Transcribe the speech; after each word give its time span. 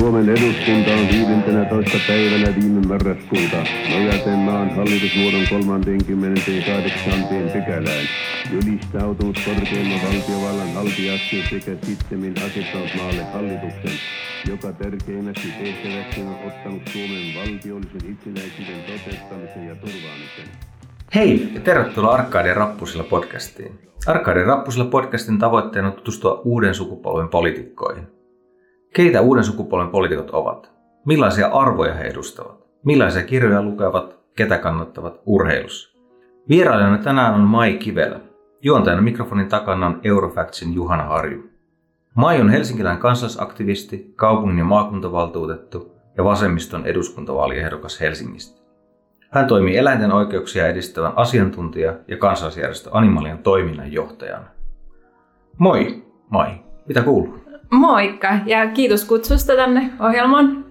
Suomen 0.00 0.28
eduskunta 0.28 0.90
on 0.90 1.08
15. 1.08 1.98
päivänä 2.08 2.54
viime 2.60 2.86
marraskuuta 2.86 3.56
nojaten 3.90 4.38
maan 4.38 4.70
hallitusmuodon 4.76 5.44
38. 5.50 7.24
pykälään 7.52 8.06
ylistautunut 8.52 9.38
korkeimman 9.44 10.00
valtiovallan 10.06 10.72
haltijaksi 10.74 11.42
sekä 11.50 11.86
sittemmin 11.86 12.34
asettanut 12.46 12.88
maalle 12.96 13.22
hallituksen, 13.22 13.98
joka 14.48 14.72
tärkeimmäksi 14.72 15.48
tehtäväksi 15.48 16.20
on 16.20 16.36
ottanut 16.46 16.82
Suomen 16.88 17.34
valtiollisen 17.36 18.10
itsenäisyyden 18.12 18.82
toteuttamisen 18.86 19.68
ja 19.68 19.74
turvaamisen. 19.74 20.48
Hei 21.14 21.50
ja 21.54 21.60
tervetuloa 21.60 22.14
Arkkaiden 22.14 22.56
rappusilla 22.56 23.04
podcastiin. 23.04 23.78
Arkkaiden 24.06 24.46
rappusilla 24.46 24.84
podcastin 24.84 25.38
tavoitteena 25.38 25.88
on 25.88 25.94
tutustua 25.94 26.40
uuden 26.44 26.74
sukupolven 26.74 27.28
poliitikkoihin. 27.28 28.19
Keitä 28.94 29.20
uuden 29.20 29.44
sukupolven 29.44 29.88
poliitikot 29.88 30.30
ovat? 30.30 30.72
Millaisia 31.04 31.46
arvoja 31.46 31.94
he 31.94 32.04
edustavat? 32.04 32.66
Millaisia 32.84 33.22
kirjoja 33.22 33.62
lukevat? 33.62 34.18
Ketä 34.36 34.58
kannattavat 34.58 35.20
urheilussa? 35.26 35.98
Vierailijana 36.48 36.98
tänään 36.98 37.34
on 37.34 37.40
Mai 37.40 37.74
Kivelä. 37.74 38.20
Juontajana 38.62 39.02
mikrofonin 39.02 39.48
takana 39.48 39.86
on 39.86 40.00
Eurofactsin 40.04 40.74
Juhana 40.74 41.02
Harju. 41.02 41.50
Mai 42.14 42.40
on 42.40 42.50
Helsinkilän 42.50 42.98
kansalaisaktivisti, 42.98 44.12
kaupungin 44.16 44.58
ja 44.58 44.64
maakuntavaltuutettu 44.64 45.96
ja 46.16 46.24
vasemmiston 46.24 46.86
eduskuntavaaliehdokas 46.86 48.00
Helsingistä. 48.00 48.60
Hän 49.30 49.46
toimii 49.46 49.76
eläinten 49.76 50.12
oikeuksia 50.12 50.66
edistävän 50.66 51.12
asiantuntija 51.16 51.94
ja 52.08 52.16
kansalaisjärjestö 52.16 52.90
Animalian 52.92 53.38
toiminnanjohtajana. 53.38 54.46
Moi, 55.58 56.02
Mai. 56.28 56.48
Mitä 56.88 57.02
kuuluu? 57.02 57.49
Moikka 57.70 58.28
ja 58.46 58.66
kiitos 58.66 59.04
kutsusta 59.04 59.56
tänne 59.56 59.90
ohjelmaan. 60.00 60.64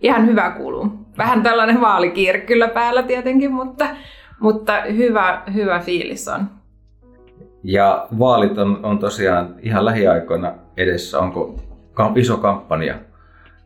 Ihan 0.00 0.26
hyvä 0.26 0.50
kuuluu. 0.50 0.86
Vähän 1.18 1.42
tällainen 1.42 1.80
vaalikiire 1.80 2.40
kyllä 2.40 2.68
päällä 2.68 3.02
tietenkin, 3.02 3.52
mutta, 3.52 3.86
mutta 4.40 4.82
hyvä, 4.82 5.42
hyvä 5.54 5.78
fiilis 5.78 6.28
on. 6.28 6.46
Ja 7.62 8.06
vaalit 8.18 8.58
on, 8.58 8.80
on 8.82 8.98
tosiaan 8.98 9.54
ihan 9.62 9.84
lähiaikoina 9.84 10.52
edessä. 10.76 11.18
Onko 11.18 11.60
iso 12.16 12.36
kampanja 12.36 12.94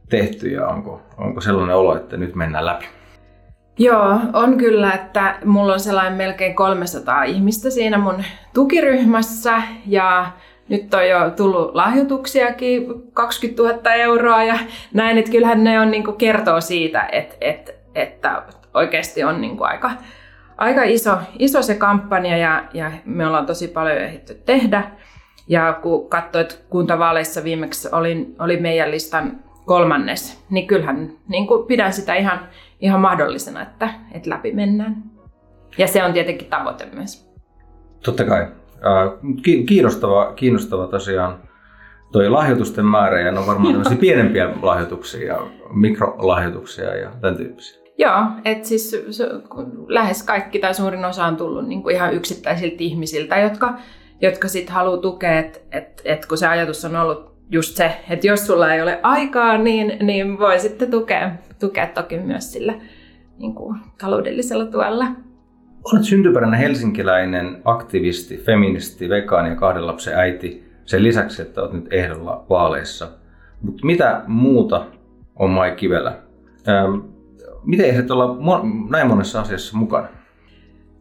tehty 0.08 0.48
ja 0.48 0.66
onko, 0.66 1.02
onko 1.18 1.40
sellainen 1.40 1.76
olo, 1.76 1.96
että 1.96 2.16
nyt 2.16 2.34
mennään 2.34 2.66
läpi? 2.66 2.84
Joo, 3.78 4.18
on 4.32 4.56
kyllä, 4.56 4.92
että 4.92 5.38
mulla 5.44 5.72
on 5.72 5.80
sellainen 5.80 6.12
melkein 6.12 6.54
300 6.54 7.22
ihmistä 7.24 7.70
siinä 7.70 7.98
mun 7.98 8.24
tukiryhmässä 8.54 9.62
ja 9.86 10.26
nyt 10.68 10.94
on 10.94 11.08
jo 11.08 11.30
tullut 11.30 11.74
lahjoituksiakin 11.74 12.86
20 13.12 13.62
000 13.62 13.94
euroa 13.94 14.44
ja 14.44 14.58
näin, 14.92 15.18
että 15.18 15.30
kyllähän 15.30 15.64
ne 15.64 15.80
on, 15.80 15.90
niin 15.90 16.04
kuin 16.04 16.16
kertoo 16.16 16.60
siitä, 16.60 17.08
että, 17.12 17.36
että, 17.40 17.72
että 17.94 18.42
oikeasti 18.74 19.24
on 19.24 19.40
niin 19.40 19.56
kuin 19.56 19.68
aika, 19.68 19.90
aika 20.56 20.82
iso, 20.82 21.18
iso 21.38 21.62
se 21.62 21.74
kampanja 21.74 22.36
ja, 22.36 22.64
ja 22.74 22.92
me 23.04 23.26
ollaan 23.26 23.46
tosi 23.46 23.68
paljon 23.68 23.96
ehditty 23.96 24.34
tehdä. 24.34 24.90
Ja 25.48 25.78
kun 25.82 26.08
katsoit 26.08 26.64
kuntavaaleissa 26.70 27.44
viimeksi 27.44 27.88
oli, 27.92 28.34
oli 28.38 28.56
meidän 28.56 28.90
listan 28.90 29.40
kolmannes, 29.64 30.44
niin 30.50 30.66
kyllähän 30.66 31.12
niin 31.28 31.46
kuin 31.46 31.66
pidän 31.66 31.92
sitä 31.92 32.14
ihan, 32.14 32.48
ihan 32.80 33.00
mahdollisena, 33.00 33.62
että, 33.62 33.90
että 34.12 34.30
läpi 34.30 34.52
mennään. 34.52 35.02
Ja 35.78 35.86
se 35.86 36.04
on 36.04 36.12
tietenkin 36.12 36.48
tavoite 36.48 36.86
myös. 36.92 37.32
Totta 38.04 38.24
kai. 38.24 38.46
Kiinnostava, 39.66 40.32
kiinnostava 40.36 40.86
tosiaan 40.86 41.38
toi 42.12 42.28
lahjoitusten 42.28 42.86
määrä 42.86 43.20
ja 43.20 43.32
ne 43.32 43.38
on 43.38 43.46
varmaan 43.46 43.72
tämmöisiä 43.72 43.98
pienempiä 44.06 44.50
lahjoituksia 44.62 45.26
ja 45.26 45.40
mikrolahjoituksia 45.72 46.96
ja 46.96 47.10
tämän 47.20 47.36
tyyppisiä. 47.36 47.78
Joo, 47.98 48.22
että 48.44 48.68
siis 48.68 48.96
lähes 49.88 50.22
kaikki 50.22 50.58
tai 50.58 50.74
suurin 50.74 51.04
osa 51.04 51.24
on 51.24 51.36
tullut 51.36 51.66
niin 51.66 51.82
kuin 51.82 51.94
ihan 51.94 52.14
yksittäisiltä 52.14 52.76
ihmisiltä, 52.78 53.38
jotka, 53.38 53.74
jotka 54.20 54.48
sitten 54.48 54.74
haluaa 54.74 55.00
tukea, 55.00 55.38
että 55.38 55.58
et, 55.72 56.02
et 56.04 56.26
kun 56.26 56.38
se 56.38 56.46
ajatus 56.46 56.84
on 56.84 56.96
ollut 56.96 57.32
just 57.50 57.76
se, 57.76 57.96
että 58.10 58.26
jos 58.26 58.46
sulla 58.46 58.74
ei 58.74 58.82
ole 58.82 59.00
aikaa, 59.02 59.58
niin, 59.58 60.06
niin 60.06 60.38
voi 60.38 60.58
sitten 60.58 60.90
tukea, 60.90 61.30
tukea 61.60 61.86
toki 61.86 62.18
myös 62.18 62.52
sillä 62.52 62.74
niin 63.38 63.54
kuin 63.54 63.78
taloudellisella 64.00 64.66
tuella. 64.66 65.06
Olet 65.84 66.04
syntyperäinen 66.04 66.60
helsinkiläinen 66.60 67.62
aktivisti, 67.64 68.36
feministi, 68.36 69.08
vegaani 69.08 69.48
ja 69.48 69.56
kahden 69.56 69.86
lapsen 69.86 70.18
äiti. 70.18 70.68
Sen 70.84 71.02
lisäksi, 71.02 71.42
että 71.42 71.62
olet 71.62 71.72
nyt 71.72 71.92
ehdolla 71.92 72.44
vaaleissa. 72.50 73.08
Mutta 73.62 73.86
mitä 73.86 74.22
muuta 74.26 74.86
on 75.36 75.50
Mai 75.50 75.72
Kivelä? 75.72 76.12
Ähm, 76.68 76.98
miten 77.64 77.86
ehdit 77.86 78.10
olla 78.10 78.36
näin 78.90 79.06
monessa 79.06 79.40
asiassa 79.40 79.76
mukana? 79.76 80.08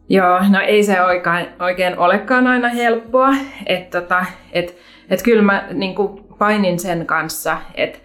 Joo, 0.08 0.38
no 0.50 0.60
ei 0.60 0.84
se 0.84 1.02
oikein, 1.02 1.46
oikein 1.60 1.98
olekaan 1.98 2.46
aina 2.46 2.68
helppoa. 2.68 3.30
Että 3.66 4.00
tota, 4.00 4.24
et, 4.52 4.76
et 5.10 5.22
kyllä 5.22 5.42
mä 5.42 5.68
niin 5.72 5.94
painin 6.38 6.78
sen 6.78 7.06
kanssa, 7.06 7.58
että 7.74 7.98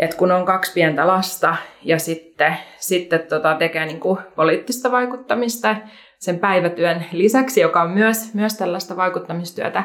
et 0.00 0.14
kun 0.14 0.32
on 0.32 0.44
kaksi 0.44 0.72
pientä 0.72 1.06
lasta 1.06 1.56
ja 1.82 1.98
sitten, 1.98 2.56
sitten 2.78 3.20
tota, 3.28 3.54
tekee 3.54 3.86
niin 3.86 4.00
kuin 4.00 4.18
poliittista 4.36 4.92
vaikuttamista 4.92 5.76
sen 6.18 6.38
päivätyön 6.38 7.04
lisäksi, 7.12 7.60
joka 7.60 7.82
on 7.82 7.90
myös, 7.90 8.34
myös 8.34 8.54
tällaista 8.54 8.96
vaikuttamistyötä, 8.96 9.84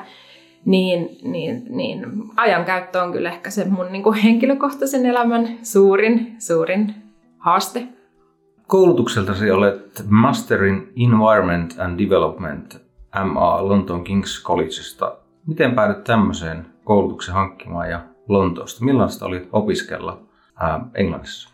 niin, 0.66 1.18
niin, 1.24 1.64
niin 1.70 2.06
ajankäyttö 2.36 3.04
on 3.04 3.12
kyllä 3.12 3.30
ehkä 3.30 3.50
se 3.50 3.66
mun 3.66 3.92
niin 3.92 4.04
kuin 4.04 4.18
henkilökohtaisen 4.18 5.06
elämän 5.06 5.58
suurin, 5.64 6.36
suurin 6.40 6.96
haaste. 7.38 7.88
Koulutukseltasi 8.68 9.52
olet 9.52 10.04
Master 10.10 10.64
in 10.64 10.94
Environment 10.98 11.76
and 11.80 12.00
Development 12.00 12.82
MA 13.26 13.68
Lontoon 13.68 14.04
King's 14.08 14.44
Collegeista. 14.44 15.18
Miten 15.48 15.76
päädyt 15.76 16.04
tämmöiseen 16.04 16.66
koulutuksen 16.84 17.36
hankkimaan 17.36 17.90
ja 17.90 18.15
Lontoosta. 18.28 18.86
Millaista 18.86 19.26
oli 19.26 19.48
opiskella 19.52 20.22
ää, 20.60 20.80
Englannissa? 20.96 21.50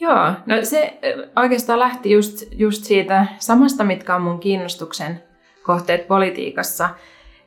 Joo, 0.00 0.32
no 0.46 0.56
se 0.62 0.98
oikeastaan 1.36 1.78
lähti 1.78 2.10
just, 2.10 2.42
just 2.52 2.84
siitä 2.84 3.26
samasta, 3.38 3.84
mitkä 3.84 4.14
on 4.14 4.22
mun 4.22 4.40
kiinnostuksen 4.40 5.22
kohteet 5.62 6.08
politiikassa. 6.08 6.88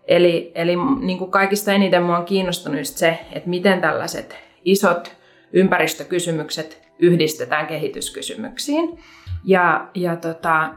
Eli, 0.08 0.52
eli 0.56 0.76
niin 1.00 1.18
kuin 1.18 1.32
kaikista 1.32 1.74
eniten 1.74 2.04
mua 2.04 2.18
on 2.18 2.26
kiinnostunut 2.26 2.80
just 2.80 2.98
se, 2.98 3.20
että 3.32 3.50
miten 3.50 3.82
tällaiset 3.82 4.36
isot 4.66 5.16
ympäristökysymykset 5.54 6.84
yhdistetään 7.00 7.68
kehityskysymyksiin. 7.68 9.00
Ja, 9.44 9.88
ja 9.94 10.16
tota, 10.16 10.70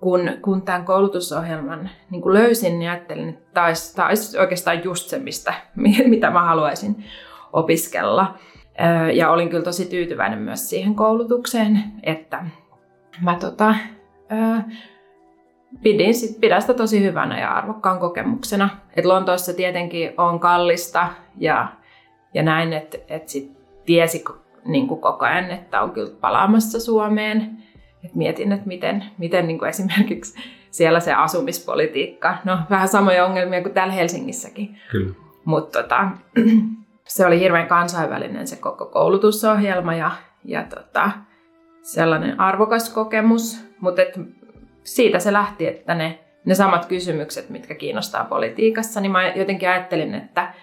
kun, 0.00 0.30
kun 0.42 0.62
tämän 0.62 0.84
koulutusohjelman 0.84 1.90
niin 2.10 2.22
kuin 2.22 2.34
löysin, 2.34 2.78
niin 2.78 2.90
ajattelin, 2.90 3.28
että 3.28 3.50
tämä 3.54 3.66
olisi, 3.66 3.96
tämä 3.96 4.08
olisi 4.08 4.38
oikeastaan 4.38 4.84
just 4.84 5.08
se, 5.08 5.18
mistä, 5.18 5.54
mitä 6.06 6.30
mä 6.30 6.44
haluaisin 6.44 7.04
opiskella. 7.52 8.34
Ja 9.14 9.30
olin 9.30 9.48
kyllä 9.48 9.64
tosi 9.64 9.84
tyytyväinen 9.84 10.38
myös 10.38 10.70
siihen 10.70 10.94
koulutukseen, 10.94 11.84
että 12.02 12.44
mä 13.22 13.36
tota, 13.40 13.74
pidin, 15.82 16.14
sit, 16.14 16.40
pidän 16.40 16.60
sitä 16.60 16.74
tosi 16.74 17.02
hyvänä 17.02 17.40
ja 17.40 17.50
arvokkaan 17.50 17.98
kokemuksena. 17.98 18.68
Et 18.96 19.04
Lontoossa 19.04 19.52
tietenkin 19.52 20.14
on 20.18 20.40
kallista 20.40 21.08
ja, 21.38 21.68
ja 22.34 22.42
näin, 22.42 22.72
että 22.72 22.98
et 23.08 23.28
tiesi 23.86 24.24
niin 24.64 24.88
koko 24.88 25.24
ajan, 25.24 25.50
että 25.50 25.82
on 25.82 25.90
kyllä 25.90 26.12
palaamassa 26.20 26.80
Suomeen 26.80 27.65
et 28.06 28.14
mietin, 28.14 28.52
että 28.52 28.66
miten, 28.66 29.04
miten 29.18 29.46
niin 29.46 29.58
kuin 29.58 29.68
esimerkiksi 29.68 30.38
siellä 30.70 31.00
se 31.00 31.12
asumispolitiikka, 31.12 32.38
no 32.44 32.58
vähän 32.70 32.88
samoja 32.88 33.24
ongelmia 33.24 33.62
kuin 33.62 33.74
täällä 33.74 33.92
Helsingissäkin. 33.92 34.78
Kyllä. 34.90 35.14
Mutta 35.44 35.82
tota, 35.82 36.08
se 37.08 37.26
oli 37.26 37.40
hirveän 37.40 37.66
kansainvälinen 37.66 38.46
se 38.46 38.56
koko 38.56 38.86
koulutusohjelma 38.86 39.94
ja, 39.94 40.10
ja 40.44 40.64
tota, 40.64 41.10
sellainen 41.82 42.40
arvokas 42.40 42.94
kokemus, 42.94 43.64
mutta 43.80 44.02
et 44.02 44.20
siitä 44.84 45.18
se 45.18 45.32
lähti, 45.32 45.66
että 45.66 45.94
ne, 45.94 46.18
ne 46.44 46.54
samat 46.54 46.86
kysymykset, 46.86 47.50
mitkä 47.50 47.74
kiinnostaa 47.74 48.24
politiikassa, 48.24 49.00
niin 49.00 49.12
mä 49.12 49.28
jotenkin 49.28 49.68
ajattelin, 49.68 50.14
että, 50.14 50.54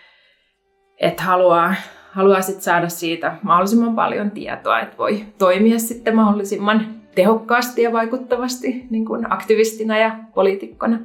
että 0.98 1.24
haluaa, 1.24 1.74
haluaa 2.12 2.42
sit 2.42 2.62
saada 2.62 2.90
siitä 2.90 3.36
mahdollisimman 3.42 3.96
paljon 3.96 4.32
tietoa, 4.32 4.80
että 4.80 4.98
voi 4.98 5.26
toimia 5.38 5.80
sitten 5.80 6.16
mahdollisimman 6.16 7.03
tehokkaasti 7.16 7.82
ja 7.82 7.92
vaikuttavasti 7.92 8.88
niin 8.90 9.06
kuin 9.06 9.34
aktivistina 9.34 9.98
ja 9.98 10.16
poliitikkona. 10.36 11.00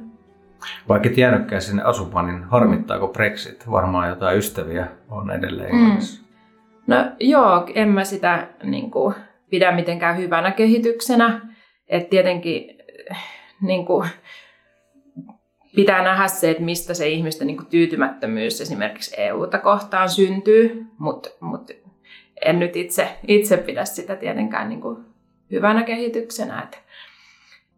Vaikka 0.89 1.09
jäänytkään 1.17 1.61
sinne 1.61 1.83
asumaan, 1.83 2.27
niin 2.27 2.43
harmittaako 2.43 3.07
Brexit? 3.07 3.71
Varmaan 3.71 4.09
jotain 4.09 4.37
ystäviä 4.37 4.87
on 5.09 5.31
edelleen 5.31 5.75
mm. 5.75 5.97
No 6.87 6.95
joo, 7.19 7.67
en 7.75 7.89
mä 7.89 8.03
sitä 8.03 8.47
niin 8.63 8.91
kuin, 8.91 9.15
pidä 9.49 9.71
mitenkään 9.71 10.17
hyvänä 10.17 10.51
kehityksenä. 10.51 11.41
Et 11.87 12.09
tietenkin 12.09 12.77
niin 13.61 13.85
kuin, 13.85 14.09
pitää 15.75 16.03
nähdä 16.03 16.27
se, 16.27 16.49
että 16.49 16.63
mistä 16.63 16.93
se 16.93 17.09
ihmisten 17.09 17.47
niin 17.47 17.57
kuin, 17.57 17.67
tyytymättömyys 17.67 18.61
esimerkiksi 18.61 19.21
EUta 19.21 19.57
kohtaan 19.57 20.09
syntyy, 20.09 20.85
mutta 20.97 21.29
mut 21.39 21.71
en 22.45 22.59
nyt 22.59 22.75
itse, 22.75 23.07
itse 23.27 23.57
pidä 23.57 23.85
sitä 23.85 24.15
tietenkään 24.15 24.69
niin 24.69 24.81
kuin 24.81 25.08
hyvänä 25.51 25.83
kehityksenä. 25.83 26.61
Et, 26.61 26.83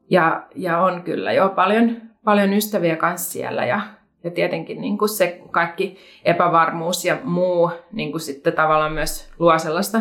ja, 0.10 0.44
ja 0.56 0.80
on 0.80 1.04
kyllä 1.04 1.32
jo 1.32 1.50
paljon, 1.50 2.02
paljon 2.24 2.54
ystäviä 2.54 2.96
kanssa 2.96 3.32
siellä 3.32 3.66
ja, 3.66 3.82
ja 4.24 4.32
tietenkin 4.32 4.82
niin 4.82 4.98
kuin 4.98 5.10
se 5.10 5.42
kaikki 5.52 5.98
epävarmuus 6.26 7.06
ja 7.06 7.18
muu 7.24 7.72
niin 7.92 8.12
kuin 8.12 8.22
sitten 8.22 8.54
tavallaan 8.54 8.94
myös 8.94 9.32
luo 9.40 9.60
sellaista 9.60 10.00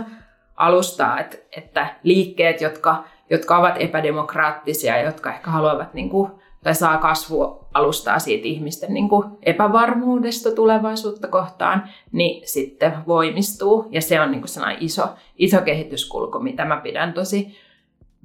alustaa, 0.57 1.21
että, 1.21 1.37
että 1.57 1.87
liikkeet, 2.03 2.61
jotka, 2.61 3.05
jotka 3.31 3.59
ovat 3.59 3.75
epädemokraattisia, 3.79 5.03
jotka 5.03 5.35
ehkä 5.35 5.51
haluavat 5.51 5.95
niin 5.95 6.11
kuin, 6.11 6.31
tai 6.63 6.75
saa 6.75 6.99
kasvualustaa 6.99 8.19
siitä 8.19 8.49
ihmisten 8.49 8.95
niin 8.95 9.09
kuin 9.09 9.25
epävarmuudesta 9.43 10.55
tulevaisuutta 10.55 11.29
kohtaan, 11.29 11.89
niin 12.13 12.49
sitten 12.49 12.93
voimistuu. 13.07 13.89
Ja 13.91 14.03
se 14.03 14.21
on 14.21 14.31
niin 14.31 14.41
kuin 14.41 14.49
sellainen 14.49 14.83
iso, 14.83 15.09
iso 15.37 15.61
kehityskulku, 15.61 16.39
mitä 16.39 16.65
mä 16.65 16.77
pidän 16.77 17.13
tosi 17.13 17.57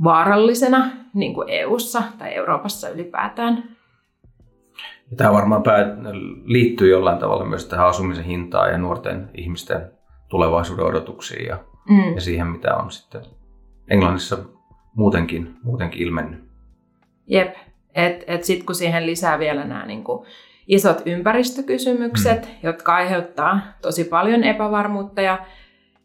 vaarallisena 0.04 0.92
niin 1.14 1.34
kuin 1.34 1.50
EU-ssa 1.50 2.04
tai 2.18 2.34
Euroopassa 2.34 2.90
ylipäätään. 2.90 3.76
Tämä 5.18 5.34
varmaan 5.34 5.64
liittyy 6.46 6.90
jollain 6.90 7.18
tavalla 7.18 7.46
myös 7.46 7.66
tähän 7.66 7.88
asumisen 7.88 8.24
hintaan 8.24 8.72
ja 8.72 8.78
nuorten 8.78 9.30
ihmisten 9.34 9.92
tulevaisuuden 10.30 10.86
odotuksiin 10.86 11.46
ja, 11.46 11.58
mm. 11.90 12.16
ja 12.16 12.22
siihen, 12.22 12.48
mitä 12.48 12.76
on 12.76 12.92
sitten 12.92 13.22
Englannissa 13.90 14.38
muutenkin, 14.96 15.56
muutenkin 15.64 16.02
ilmennyt. 16.02 16.44
Jep, 17.28 17.56
että 17.96 18.26
et 18.28 18.44
sitten 18.44 18.66
kun 18.66 18.76
siihen 18.76 19.06
lisää 19.06 19.40
vielä 19.40 19.64
nämä 19.64 19.86
niinku 19.86 20.26
isot 20.68 21.02
ympäristökysymykset, 21.06 22.46
mm. 22.46 22.52
jotka 22.64 22.96
aiheuttaa 22.96 23.60
tosi 23.82 24.04
paljon 24.04 24.44
epävarmuutta 24.44 25.22
ja, 25.22 25.46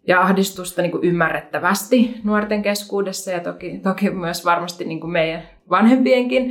ja 0.06 0.20
ahdistusta 0.20 0.82
niinku 0.82 0.98
ymmärrettävästi 1.02 2.20
nuorten 2.25 2.62
keskuudessa 2.62 3.31
ja 3.31 3.40
toki, 3.40 3.78
toki 3.82 4.10
myös 4.10 4.44
varmasti 4.44 4.84
niinku 4.84 5.06
meidän 5.06 5.42
vanhempienkin, 5.70 6.42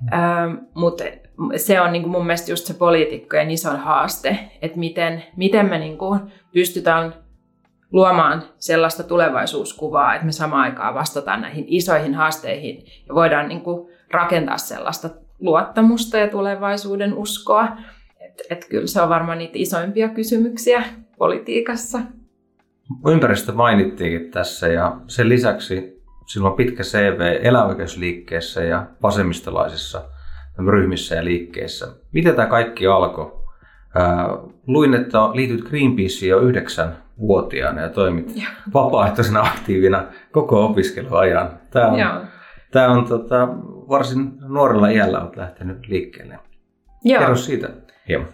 mm. 0.00 0.18
ähm, 0.18 0.54
mutta 0.74 1.04
se 1.56 1.80
on 1.80 1.92
niinku 1.92 2.08
mun 2.08 2.26
mielestä 2.26 2.52
just 2.52 2.66
se 2.66 2.74
poliitikkojen 2.74 3.50
iso 3.50 3.70
haaste, 3.76 4.38
että 4.62 4.78
miten, 4.78 5.24
miten 5.36 5.66
me 5.66 5.78
niinku 5.78 6.18
pystytään 6.52 7.14
luomaan 7.92 8.42
sellaista 8.58 9.02
tulevaisuuskuvaa, 9.02 10.14
että 10.14 10.26
me 10.26 10.32
samaan 10.32 10.62
aikaan 10.62 10.94
vastataan 10.94 11.40
näihin 11.40 11.64
isoihin 11.68 12.14
haasteihin 12.14 12.86
ja 13.08 13.14
voidaan 13.14 13.48
niinku 13.48 13.91
rakentaa 14.12 14.58
sellaista 14.58 15.10
luottamusta 15.40 16.18
ja 16.18 16.28
tulevaisuuden 16.28 17.14
uskoa. 17.14 17.68
Että 18.20 18.42
et 18.50 18.66
kyllä 18.70 18.86
se 18.86 19.02
on 19.02 19.08
varmaan 19.08 19.38
niitä 19.38 19.54
isoimpia 19.54 20.08
kysymyksiä 20.08 20.84
politiikassa. 21.18 21.98
Ympäristö 23.06 23.52
mainittiinkin 23.52 24.30
tässä 24.30 24.68
ja 24.68 24.96
sen 25.06 25.28
lisäksi 25.28 26.02
sinulla 26.26 26.50
on 26.50 26.56
pitkä 26.56 26.82
CV 26.82 27.38
eläoikeusliikkeessä 27.42 28.64
ja 28.64 28.86
vasemmistolaisissa 29.02 30.02
ryhmissä 30.58 31.14
ja 31.14 31.24
liikkeissä. 31.24 31.88
Miten 32.12 32.34
tämä 32.34 32.48
kaikki 32.48 32.86
alkoi? 32.86 33.42
luin, 34.66 34.94
että 34.94 35.18
liityt 35.18 35.68
Greenpeaceen 35.68 36.30
jo 36.30 36.40
yhdeksän 36.40 36.96
vuotiaana 37.18 37.80
ja 37.80 37.88
toimit 37.88 38.36
ja. 38.36 38.48
vapaaehtoisena 38.74 39.40
aktiivina 39.40 40.04
koko 40.32 40.64
opiskeluajan. 40.64 41.50
Tämä 41.70 41.86
on, 41.88 42.26
tämä 42.70 42.90
on 42.90 43.04
tota, 43.04 43.48
varsin 43.92 44.32
nuorella 44.40 44.88
iällä 44.88 45.20
olet 45.20 45.36
lähtenyt 45.36 45.88
liikkeelle. 45.88 46.38
Joo. 47.04 47.20
Kerro 47.20 47.36
siitä 47.36 47.68
hieman. 48.08 48.28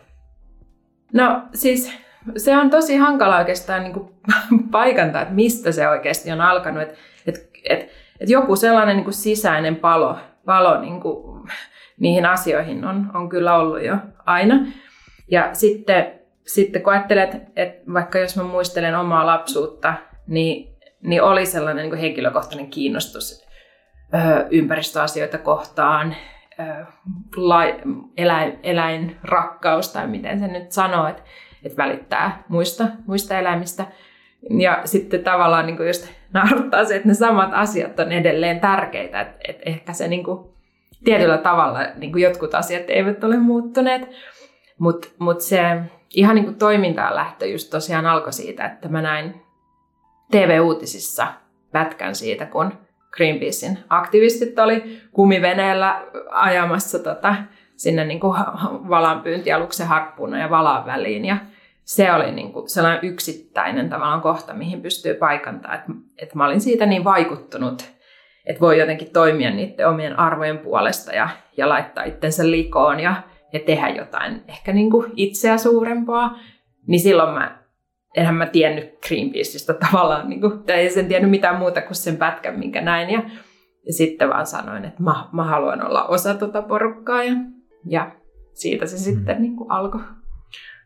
No 1.12 1.42
siis 1.54 1.92
se 2.36 2.56
on 2.56 2.70
tosi 2.70 2.96
hankala 2.96 3.38
oikeastaan 3.38 3.82
niin 3.82 3.92
kuin, 3.92 4.08
paikantaa, 4.70 5.22
että 5.22 5.34
mistä 5.34 5.72
se 5.72 5.88
oikeasti 5.88 6.32
on 6.32 6.40
alkanut. 6.40 6.82
Että 6.82 6.94
et, 7.26 7.50
et, 7.68 7.90
et 8.20 8.30
joku 8.30 8.56
sellainen 8.56 8.96
niin 8.96 9.04
kuin 9.04 9.14
sisäinen 9.14 9.76
palo, 9.76 10.16
palo 10.44 10.80
niin 10.80 11.00
kuin, 11.00 11.48
niihin 12.00 12.26
asioihin 12.26 12.84
on, 12.84 13.10
on 13.14 13.28
kyllä 13.28 13.56
ollut 13.56 13.82
jo 13.82 13.96
aina. 14.26 14.66
Ja 15.30 15.50
sitten, 15.52 16.12
sitten 16.46 16.82
kun 16.82 16.92
ajattelet, 16.92 17.36
että 17.56 17.92
vaikka 17.92 18.18
jos 18.18 18.36
mä 18.36 18.42
muistelen 18.42 18.98
omaa 18.98 19.26
lapsuutta, 19.26 19.94
niin, 20.26 20.76
niin 21.02 21.22
oli 21.22 21.46
sellainen 21.46 21.82
niin 21.82 21.90
kuin 21.90 22.00
henkilökohtainen 22.00 22.70
kiinnostus 22.70 23.47
ympäristöasioita 24.50 25.38
kohtaan, 25.38 26.16
eläin, 28.16 28.58
eläinrakkaus 28.62 29.92
tai 29.92 30.06
miten 30.06 30.40
se 30.40 30.48
nyt 30.48 30.72
sanoo, 30.72 31.06
että, 31.06 31.22
että 31.64 31.76
välittää 31.76 32.42
muista, 32.48 32.86
muista 33.06 33.38
eläimistä. 33.38 33.86
Ja 34.58 34.82
sitten 34.84 35.24
tavallaan 35.24 35.66
niin 35.66 35.76
kuin 35.76 35.86
just 35.86 36.08
nauruttaa 36.32 36.84
se, 36.84 36.96
että 36.96 37.08
ne 37.08 37.14
samat 37.14 37.50
asiat 37.52 38.00
on 38.00 38.12
edelleen 38.12 38.60
tärkeitä, 38.60 39.20
että, 39.20 39.36
että 39.48 39.62
ehkä 39.66 39.92
se 39.92 40.08
niin 40.08 40.24
kuin, 40.24 40.50
tietyllä 41.04 41.38
tavalla 41.38 41.80
niin 41.96 42.12
kuin 42.12 42.22
jotkut 42.22 42.54
asiat 42.54 42.82
eivät 42.88 43.24
ole 43.24 43.36
muuttuneet, 43.36 44.10
mutta 44.78 45.08
mut 45.18 45.40
se 45.40 45.80
ihan 46.14 46.34
niin 46.34 46.44
kuin 46.44 46.56
toimintaan 46.56 47.14
lähtö 47.14 47.46
just 47.46 47.70
tosiaan 47.70 48.06
alkoi 48.06 48.32
siitä, 48.32 48.64
että 48.64 48.88
mä 48.88 49.02
näin 49.02 49.42
TV-uutisissa 50.30 51.26
pätkän 51.72 52.14
siitä, 52.14 52.46
kun 52.46 52.72
Greenpeacein 53.18 53.78
aktivistit 53.88 54.58
oli 54.58 55.00
kumiveneellä 55.12 56.02
ajamassa 56.30 56.98
tota, 56.98 57.34
sinne 57.76 58.04
niin 58.04 58.20
kuin 58.20 58.38
valanpyyntialuksen 58.88 59.86
harppuuna 59.86 60.38
ja 60.38 60.50
valan 60.50 60.86
väliin. 60.86 61.24
Ja 61.24 61.36
se 61.84 62.12
oli 62.12 62.32
niin 62.32 62.52
kuin 62.52 62.68
sellainen 62.68 63.04
yksittäinen 63.04 63.88
tavallaan 63.88 64.20
kohta, 64.20 64.54
mihin 64.54 64.82
pystyy 64.82 65.14
paikantamaan. 65.14 65.78
Että, 65.78 65.92
että 66.18 66.36
mä 66.38 66.46
olin 66.46 66.60
siitä 66.60 66.86
niin 66.86 67.04
vaikuttunut, 67.04 67.90
että 68.46 68.60
voi 68.60 68.78
jotenkin 68.78 69.12
toimia 69.12 69.50
niiden 69.50 69.88
omien 69.88 70.18
arvojen 70.18 70.58
puolesta 70.58 71.12
ja, 71.12 71.28
ja 71.56 71.68
laittaa 71.68 72.04
itsensä 72.04 72.50
likoon 72.50 73.00
ja, 73.00 73.14
ja 73.52 73.60
tehdä 73.60 73.88
jotain 73.88 74.42
ehkä 74.48 74.72
niin 74.72 74.90
kuin 74.90 75.12
itseä 75.16 75.58
suurempaa. 75.58 76.38
Niin 76.86 77.00
silloin 77.00 77.34
mä 77.34 77.58
enhän 78.16 78.34
mä 78.34 78.46
tiennyt 78.46 78.98
Greenpeaceista 79.08 79.74
tavallaan, 79.90 80.28
niin 80.28 80.40
kuin, 80.40 80.62
tai 80.62 80.98
en 80.98 81.08
tiennyt 81.08 81.30
mitään 81.30 81.58
muuta 81.58 81.82
kuin 81.82 81.96
sen 81.96 82.16
pätkän, 82.16 82.58
minkä 82.58 82.80
näin. 82.80 83.10
Ja, 83.10 83.22
ja 83.86 83.92
sitten 83.92 84.28
vaan 84.28 84.46
sanoin, 84.46 84.84
että 84.84 85.02
mä, 85.02 85.28
mä 85.32 85.44
haluan 85.44 85.86
olla 85.86 86.04
osa 86.04 86.34
tuota 86.34 86.62
porukkaa 86.62 87.24
ja, 87.24 87.32
ja 87.86 88.12
siitä 88.52 88.86
se 88.86 88.98
sitten 88.98 89.36
mm. 89.36 89.42
niin 89.42 89.56
kuin 89.56 89.70
alkoi. 89.70 90.00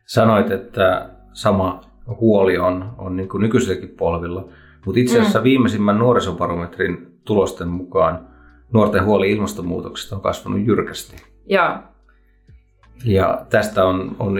Sanoit, 0.05 0.51
että 0.51 1.09
sama 1.33 1.81
huoli 2.19 2.57
on, 2.57 2.95
on 2.97 3.15
niin 3.15 3.29
kuin 3.29 3.41
nykyisilläkin 3.41 3.89
polvilla, 3.89 4.49
mutta 4.85 4.99
itse 4.99 5.19
asiassa 5.19 5.39
mm. 5.39 5.43
viimeisimmän 5.43 5.99
nuorisobarometrin 5.99 7.19
tulosten 7.25 7.67
mukaan 7.67 8.27
nuorten 8.73 9.05
huoli 9.05 9.31
ilmastonmuutoksesta 9.31 10.15
on 10.15 10.21
kasvanut 10.21 10.65
jyrkästi. 10.65 11.15
Joo. 11.45 11.77
Ja 13.05 13.45
tästä 13.49 13.85
on, 13.85 14.15
on 14.19 14.33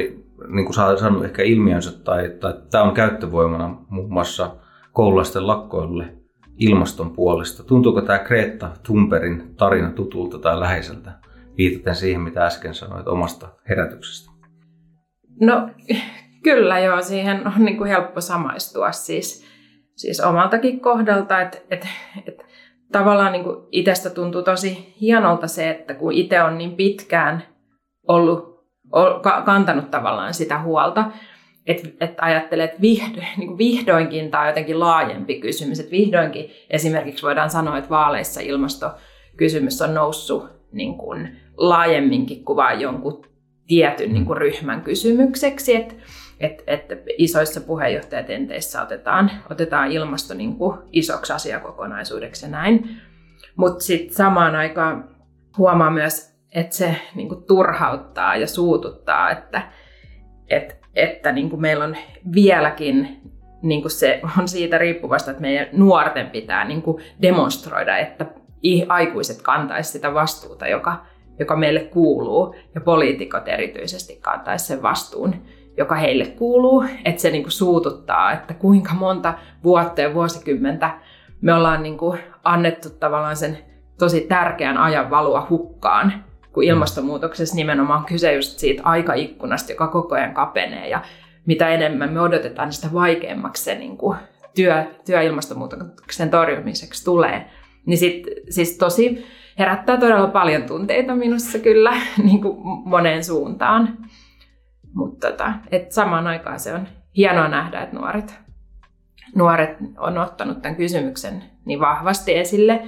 niin 0.47 0.65
kuin 0.65 0.73
saanut 0.73 1.25
ehkä 1.25 1.43
ilmiönsä 1.43 2.03
tai, 2.03 2.29
tai 2.39 2.53
tämä 2.71 2.83
on 2.83 2.93
käyttövoimana 2.93 3.77
muun 3.89 4.13
muassa 4.13 4.55
koululaisten 4.91 5.47
lakkoille 5.47 6.13
ilmaston 6.57 7.11
puolesta. 7.11 7.63
Tuntuuko 7.63 8.01
tämä 8.01 8.19
Greta 8.19 8.71
Thunbergin 8.83 9.55
tarina 9.55 9.91
tutulta 9.91 10.39
tai 10.39 10.59
läheiseltä, 10.59 11.11
viitaten 11.57 11.95
siihen, 11.95 12.21
mitä 12.21 12.45
äsken 12.45 12.73
sanoit 12.73 13.07
omasta 13.07 13.47
herätyksestä? 13.69 14.31
No 15.41 15.69
kyllä 16.43 16.79
joo, 16.79 17.01
siihen 17.01 17.47
on 17.47 17.65
niin 17.65 17.77
kuin 17.77 17.89
helppo 17.89 18.21
samaistua 18.21 18.91
siis, 18.91 19.45
siis 19.95 20.21
omaltakin 20.21 20.79
kohdalta, 20.79 21.41
että 21.41 21.57
et, 21.69 21.87
et, 22.27 22.45
tavallaan 22.91 23.31
niin 23.31 23.43
kuin 23.43 23.57
itsestä 23.71 24.09
tuntuu 24.09 24.41
tosi 24.41 24.95
hienolta 25.01 25.47
se, 25.47 25.69
että 25.69 25.93
kun 25.93 26.13
itse 26.13 26.43
on 26.43 26.57
niin 26.57 26.75
pitkään 26.75 27.43
ollut 28.07 28.52
kantanut 29.45 29.91
tavallaan 29.91 30.33
sitä 30.33 30.61
huolta, 30.61 31.11
että 31.65 31.89
et 31.99 32.13
ajattelee, 32.21 32.65
että 32.65 32.81
vihdo, 32.81 33.21
niin 33.37 33.57
vihdoinkin 33.57 34.31
tämä 34.31 34.41
on 34.41 34.49
jotenkin 34.49 34.79
laajempi 34.79 35.39
kysymys, 35.39 35.79
että 35.79 35.91
vihdoinkin 35.91 36.51
esimerkiksi 36.69 37.23
voidaan 37.23 37.49
sanoa, 37.49 37.77
että 37.77 37.89
vaaleissa 37.89 38.41
ilmastokysymys 38.41 39.81
on 39.81 39.93
noussut 39.93 40.49
niin 40.71 40.97
kuin 40.97 41.37
laajemminkin 41.57 42.45
kuin 42.45 42.55
vain 42.57 42.81
jonkun 42.81 43.25
tietyn 43.67 44.13
niin 44.13 44.25
kuin 44.25 44.37
ryhmän 44.37 44.81
kysymykseksi, 44.81 45.75
että 45.75 45.95
et, 46.39 46.63
et 46.67 46.85
isoissa 47.17 47.61
puheenjohtajatenteissä 47.61 48.81
otetaan, 48.81 49.31
otetaan 49.49 49.91
ilmasto 49.91 50.33
niin 50.33 50.55
kuin 50.55 50.77
isoksi 50.91 51.33
asiakokonaisuudeksi 51.33 52.45
ja 52.45 52.49
näin. 52.49 52.97
Mutta 53.55 53.83
sitten 53.83 54.15
samaan 54.15 54.55
aikaan 54.55 55.09
huomaa 55.57 55.91
myös 55.91 56.32
että 56.53 56.75
se 56.75 56.95
niin 57.15 57.29
kuin, 57.29 57.43
turhauttaa 57.43 58.35
ja 58.35 58.47
suututtaa, 58.47 59.31
että, 59.31 59.61
että, 60.47 60.75
että 60.95 61.31
niin 61.31 61.49
kuin 61.49 61.61
meillä 61.61 61.85
on 61.85 61.95
vieläkin 62.35 63.21
niin 63.61 63.81
kuin 63.81 63.91
se 63.91 64.21
on 64.39 64.47
siitä 64.47 64.77
riippuvasta, 64.77 65.31
että 65.31 65.41
meidän 65.41 65.67
nuorten 65.71 66.29
pitää 66.29 66.65
niin 66.65 66.81
kuin 66.81 67.03
demonstroida, 67.21 67.97
että 67.97 68.25
aikuiset 68.89 69.41
kantaisi 69.41 69.91
sitä 69.91 70.13
vastuuta, 70.13 70.67
joka, 70.67 71.05
joka 71.39 71.55
meille 71.55 71.79
kuuluu, 71.79 72.55
ja 72.75 72.81
poliitikot 72.81 73.47
erityisesti 73.47 74.19
kantaisi 74.21 74.65
sen 74.65 74.81
vastuun, 74.81 75.35
joka 75.77 75.95
heille 75.95 76.25
kuuluu, 76.25 76.85
että 77.05 77.21
se 77.21 77.31
niin 77.31 77.43
kuin 77.43 77.51
suututtaa, 77.51 78.31
että 78.31 78.53
kuinka 78.53 78.93
monta 78.93 79.33
vuotta 79.63 80.01
ja 80.01 80.13
vuosikymmentä 80.13 80.99
me 81.41 81.53
ollaan 81.53 81.83
niin 81.83 81.97
kuin 81.97 82.19
annettu 82.43 82.89
tavallaan 82.89 83.35
sen 83.35 83.57
tosi 83.99 84.21
tärkeän 84.21 84.77
ajan 84.77 85.09
valua 85.09 85.47
hukkaan, 85.49 86.23
kun 86.53 86.63
ilmastonmuutoksessa 86.63 87.55
nimenomaan 87.55 87.99
on 87.99 88.05
kyse 88.05 88.33
just 88.33 88.59
siitä 88.59 88.83
aikaikkunasta, 88.85 89.71
joka 89.71 89.87
koko 89.87 90.15
ajan 90.15 90.33
kapenee 90.33 90.89
ja 90.89 91.01
mitä 91.45 91.69
enemmän 91.69 92.13
me 92.13 92.21
odotetaan, 92.21 92.67
niin 92.67 92.73
sitä 92.73 92.93
vaikeammaksi 92.93 93.63
se 93.63 93.75
niin 93.75 93.97
kuin 93.97 94.17
työ, 94.55 94.85
työ 95.05 95.21
ilmastonmuutoksen 95.21 96.29
torjumiseksi 96.29 97.05
tulee. 97.05 97.49
Niin 97.85 97.97
sit, 97.97 98.23
siis 98.49 98.77
tosi 98.77 99.25
herättää 99.59 99.97
todella 99.97 100.27
paljon 100.27 100.63
tunteita 100.63 101.15
minussa 101.15 101.59
kyllä 101.59 101.93
niin 102.27 102.41
kuin 102.41 102.57
moneen 102.85 103.23
suuntaan. 103.23 103.97
Mutta 104.93 105.31
tota, 105.31 105.53
et 105.71 105.91
samaan 105.91 106.27
aikaan 106.27 106.59
se 106.59 106.73
on 106.73 106.87
hienoa 107.17 107.47
nähdä, 107.47 107.81
että 107.81 107.95
nuoret, 107.95 108.39
nuoret 109.35 109.77
on 109.97 110.17
ottanut 110.17 110.61
tämän 110.61 110.75
kysymyksen 110.75 111.43
niin 111.65 111.79
vahvasti 111.79 112.35
esille. 112.35 112.83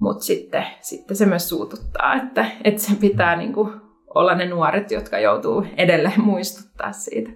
Mutta 0.00 0.24
sitten, 0.24 0.66
sitten 0.80 1.16
se 1.16 1.26
myös 1.26 1.48
suututtaa, 1.48 2.14
että, 2.14 2.46
että 2.64 2.82
se 2.82 2.94
pitää 3.00 3.36
niin 3.36 3.52
kuin 3.52 3.72
olla 4.14 4.34
ne 4.34 4.46
nuoret, 4.46 4.90
jotka 4.90 5.18
joutuu 5.18 5.66
edelleen 5.76 6.20
muistuttaa 6.20 6.92
siitä. 6.92 7.30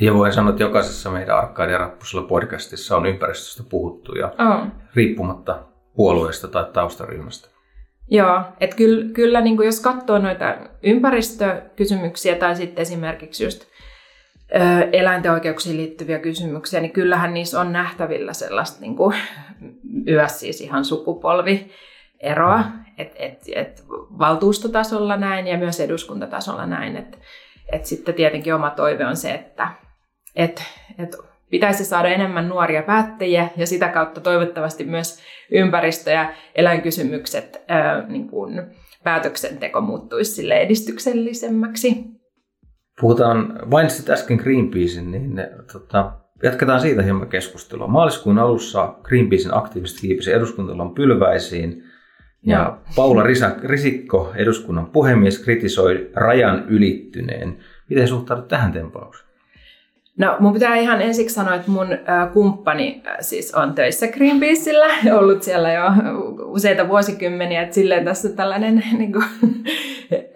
Ja 0.00 0.14
voin 0.14 0.32
sanoa, 0.32 0.50
että 0.50 0.62
jokaisessa 0.62 1.10
meidän 1.10 1.38
Arkaadia 1.38 1.78
Rappusella 1.78 2.28
podcastissa 2.28 2.96
on 2.96 3.06
ympäristöstä 3.06 3.62
puhuttu 3.70 4.14
ja 4.14 4.26
oh. 4.26 4.66
riippumatta 4.94 5.64
puolueesta 5.96 6.48
tai 6.48 6.64
taustaryhmästä. 6.72 7.48
Joo, 8.10 8.42
että 8.60 8.76
kyllä, 8.76 9.12
kyllä 9.12 9.40
niin 9.40 9.56
kuin 9.56 9.66
jos 9.66 9.80
katsoo 9.80 10.18
noita 10.18 10.56
ympäristökysymyksiä 10.82 12.34
tai 12.34 12.56
sitten 12.56 12.82
esimerkiksi 12.82 13.44
just 13.44 13.64
eläinten 14.92 15.32
oikeuksiin 15.32 15.76
liittyviä 15.76 16.18
kysymyksiä, 16.18 16.80
niin 16.80 16.92
kyllähän 16.92 17.34
niissä 17.34 17.60
on 17.60 17.72
nähtävillä 17.72 18.32
sellaista 18.32 18.80
niin 18.84 18.96
kuin, 18.96 19.16
myös 20.04 20.40
siis 20.40 20.60
ihan 20.60 20.84
sukupolvieroa, 20.84 22.64
että 22.98 23.16
et, 23.18 23.42
et 23.54 23.84
valtuustotasolla 24.18 25.16
näin 25.16 25.46
ja 25.46 25.58
myös 25.58 25.80
eduskuntatasolla 25.80 26.66
näin. 26.66 26.96
Että 26.96 27.18
et 27.72 27.86
sitten 27.86 28.14
tietenkin 28.14 28.54
oma 28.54 28.70
toive 28.70 29.06
on 29.06 29.16
se, 29.16 29.30
että 29.30 29.68
et, 30.36 30.62
et 30.98 31.16
pitäisi 31.50 31.84
saada 31.84 32.08
enemmän 32.08 32.48
nuoria 32.48 32.82
päättäjiä 32.82 33.48
ja 33.56 33.66
sitä 33.66 33.88
kautta 33.88 34.20
toivottavasti 34.20 34.84
myös 34.84 35.22
ympäristö- 35.50 36.10
ja 36.10 36.32
eläinkysymykset 36.54 37.62
ää, 37.68 38.06
niin 38.08 38.28
kuin 38.28 38.62
päätöksenteko 39.04 39.80
muuttuisi 39.80 40.32
sille 40.32 40.54
edistyksellisemmäksi. 40.54 42.17
Puhutaan, 43.00 43.58
vain 43.70 43.90
sitten 43.90 44.12
äsken 44.12 44.36
Greenpeacein, 44.36 45.10
niin 45.10 45.34
ne, 45.34 45.50
tota, 45.72 46.12
jatketaan 46.42 46.80
siitä 46.80 47.02
hieman 47.02 47.28
keskustelua. 47.28 47.86
Maaliskuun 47.86 48.38
alussa 48.38 48.94
Greenpeacein 49.02 49.56
aktiivisesti 49.56 50.00
kiipisi 50.00 50.32
eduskuntalon 50.32 50.94
pylväisiin 50.94 51.84
ja 52.46 52.64
no. 52.64 52.78
Paula 52.96 53.22
Risa, 53.22 53.50
Risikko, 53.64 54.32
eduskunnan 54.36 54.86
puhemies, 54.86 55.38
kritisoi 55.38 56.10
rajan 56.14 56.64
ylittyneen. 56.68 57.58
Miten 57.88 58.08
suhtaudut 58.08 58.48
tähän 58.48 58.72
tempaukseen? 58.72 59.28
No 60.18 60.36
mun 60.40 60.52
pitää 60.52 60.76
ihan 60.76 61.02
ensiksi 61.02 61.34
sanoa, 61.34 61.54
että 61.54 61.70
mun 61.70 61.88
kumppani 62.32 63.02
siis 63.20 63.54
on 63.54 63.74
töissä 63.74 64.08
Greenpeaceillä, 64.08 64.86
ollut 65.18 65.42
siellä 65.42 65.72
jo 65.72 65.84
useita 66.44 66.88
vuosikymmeniä, 66.88 67.62
että 67.62 67.74
silleen 67.74 68.04
tässä 68.04 68.28
on 68.28 68.36
tällainen 68.36 68.82
niin 68.98 69.12
kuin, 69.12 69.24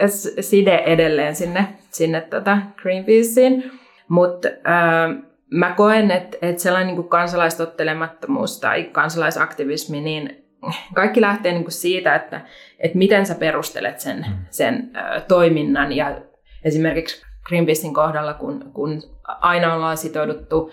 side 0.40 0.82
edelleen 0.86 1.36
sinne, 1.36 1.68
sinne 1.92 2.20
tota 2.20 2.58
Greenpeaceen. 2.82 3.72
Mutta 4.08 4.48
äh, 4.48 5.24
mä 5.50 5.74
koen, 5.76 6.10
että, 6.10 6.38
että 6.42 6.62
sellainen 6.62 6.86
niin 6.86 6.96
kuin 6.96 7.08
kansalaistottelemattomuus 7.08 8.60
tai 8.60 8.84
kansalaisaktivismi, 8.84 10.00
niin 10.00 10.44
kaikki 10.94 11.20
lähtee 11.20 11.52
niin 11.52 11.64
kuin 11.64 11.72
siitä, 11.72 12.14
että, 12.14 12.40
että 12.78 12.98
miten 12.98 13.26
sä 13.26 13.34
perustelet 13.34 14.00
sen, 14.00 14.16
mm. 14.16 14.34
sen 14.50 14.90
äh, 14.96 15.22
toiminnan 15.28 15.92
ja 15.92 16.18
esimerkiksi 16.64 17.22
Greenpeacein 17.48 17.94
kohdalla, 17.94 18.34
kun, 18.34 18.70
kun 18.74 19.02
aina 19.24 19.74
ollaan 19.74 19.96
sitouduttu 19.96 20.72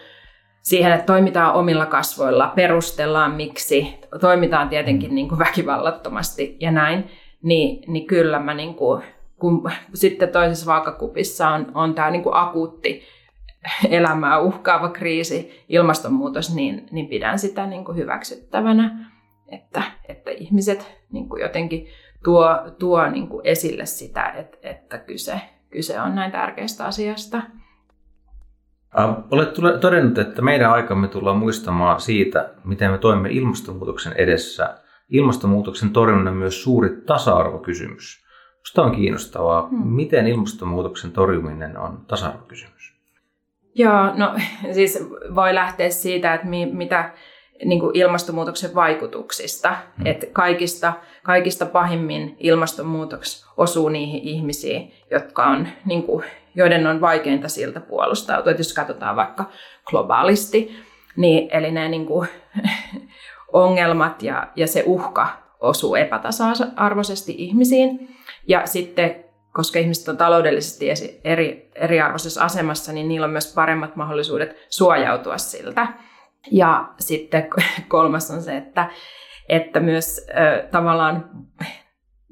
siihen, 0.62 0.92
että 0.92 1.06
toimitaan 1.06 1.54
omilla 1.54 1.86
kasvoilla, 1.86 2.54
perustellaan 2.56 3.32
miksi, 3.32 4.00
toimitaan 4.22 4.70
tietenkin 4.70 5.16
niin 5.16 5.30
kuin 5.30 5.40
väkivallattomasti 5.40 6.58
ja 6.60 6.72
näin, 6.72 7.12
niin, 7.44 7.92
niin 7.92 8.08
kyllä 8.08 8.40
mä 8.40 8.54
niin 8.54 8.76
kuin, 8.76 9.04
kun 9.40 9.72
sitten 9.94 10.30
toisessa 10.30 10.66
vaakakupissa 10.66 11.50
on, 11.50 11.72
on 11.74 11.96
tämä 11.96 12.12
niin 12.12 12.24
kuin 12.24 12.36
akuutti 12.36 13.04
elämää 13.90 14.40
uhkaava 14.40 14.90
kriisi, 14.90 15.66
ilmastonmuutos, 15.70 16.56
niin, 16.56 16.88
niin 16.92 17.08
pidän 17.08 17.40
sitä 17.40 17.66
niin 17.66 17.86
kuin 17.86 17.98
hyväksyttävänä, 17.98 19.12
että, 19.48 19.84
että 20.10 20.32
ihmiset 20.32 20.98
niin 21.12 21.30
kuin 21.30 21.42
jotenkin 21.42 21.88
tuo, 22.24 22.58
tuo 22.80 23.10
niin 23.10 23.28
kuin 23.28 23.42
esille 23.48 23.86
sitä, 23.86 24.30
että, 24.30 24.58
että 24.64 24.98
kyse, 24.98 25.42
kyse 25.70 26.02
on 26.02 26.16
näin 26.16 26.32
tärkeästä 26.32 26.86
asiasta. 26.86 27.42
Olet 29.32 29.82
todennut, 29.82 30.18
että 30.18 30.42
meidän 30.42 30.72
aikamme 30.72 31.08
tullaan 31.08 31.38
muistamaan 31.38 32.02
siitä, 32.02 32.54
miten 32.64 32.92
me 32.92 32.98
toimimme 32.98 33.30
ilmastonmuutoksen 33.32 34.14
edessä. 34.14 34.78
Ilmastonmuutoksen 35.10 35.90
torjunnan 35.90 36.38
myös 36.38 36.64
suuri 36.64 36.90
tasa-arvokysymys. 37.06 38.29
Minusta 38.60 38.84
on 38.84 38.96
kiinnostavaa, 38.96 39.68
hmm. 39.68 39.88
miten 39.88 40.28
ilmastonmuutoksen 40.28 41.12
torjuminen 41.12 41.78
on 41.78 42.06
tasa-arvokysymys. 42.08 42.94
Joo, 43.76 44.14
no 44.16 44.36
siis 44.76 45.08
voi 45.36 45.56
lähteä 45.56 45.90
siitä, 45.90 46.34
että 46.34 46.48
mi, 46.48 46.66
mitä 46.66 47.12
niin 47.66 47.80
kuin 47.80 47.96
ilmastonmuutoksen 47.96 48.76
vaikutuksista. 48.76 49.70
Hmm. 49.98 50.06
Että 50.06 50.26
kaikista, 50.34 50.94
kaikista 51.24 51.66
pahimmin 51.66 52.36
ilmastonmuutos 52.40 53.46
osuu 53.58 53.90
niihin 53.90 54.24
ihmisiin, 54.24 54.94
jotka 55.12 55.46
on, 55.46 55.68
niin 55.86 56.04
kuin, 56.04 56.26
joiden 56.56 56.88
on 56.88 57.02
vaikeinta 57.02 57.50
siltä 57.50 57.80
puolustautua. 57.80 58.52
Että 58.52 58.60
jos 58.60 58.74
katsotaan 58.74 59.16
vaikka 59.16 59.46
globaalisti, 59.86 60.76
niin, 61.16 61.50
eli 61.52 61.72
ne 61.72 61.90
niin 61.90 62.06
kuin, 62.06 62.28
ongelmat 63.54 64.24
ja, 64.24 64.48
ja 64.56 64.68
se 64.68 64.84
uhka 64.86 65.28
osuu 65.60 65.96
epätasa-arvoisesti 65.96 67.36
ihmisiin. 67.38 68.19
Ja 68.50 68.62
sitten, 68.66 69.26
koska 69.54 69.80
ihmiset 69.80 70.08
on 70.08 70.18
taloudellisesti 70.18 70.88
eri, 71.24 71.72
eriarvoisessa 71.76 72.44
asemassa, 72.44 72.94
niin 72.94 73.08
niillä 73.08 73.26
on 73.26 73.32
myös 73.32 73.54
paremmat 73.54 73.96
mahdollisuudet 73.96 74.56
suojautua 74.70 75.38
siltä. 75.38 75.88
Ja 76.52 76.90
sitten 77.00 77.48
kolmas 77.88 78.32
on 78.32 78.42
se, 78.42 78.58
että, 78.58 78.90
että 79.50 79.80
myös 79.80 80.28
äh, 80.30 80.70
tavallaan 80.72 81.30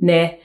ne, 0.01 0.39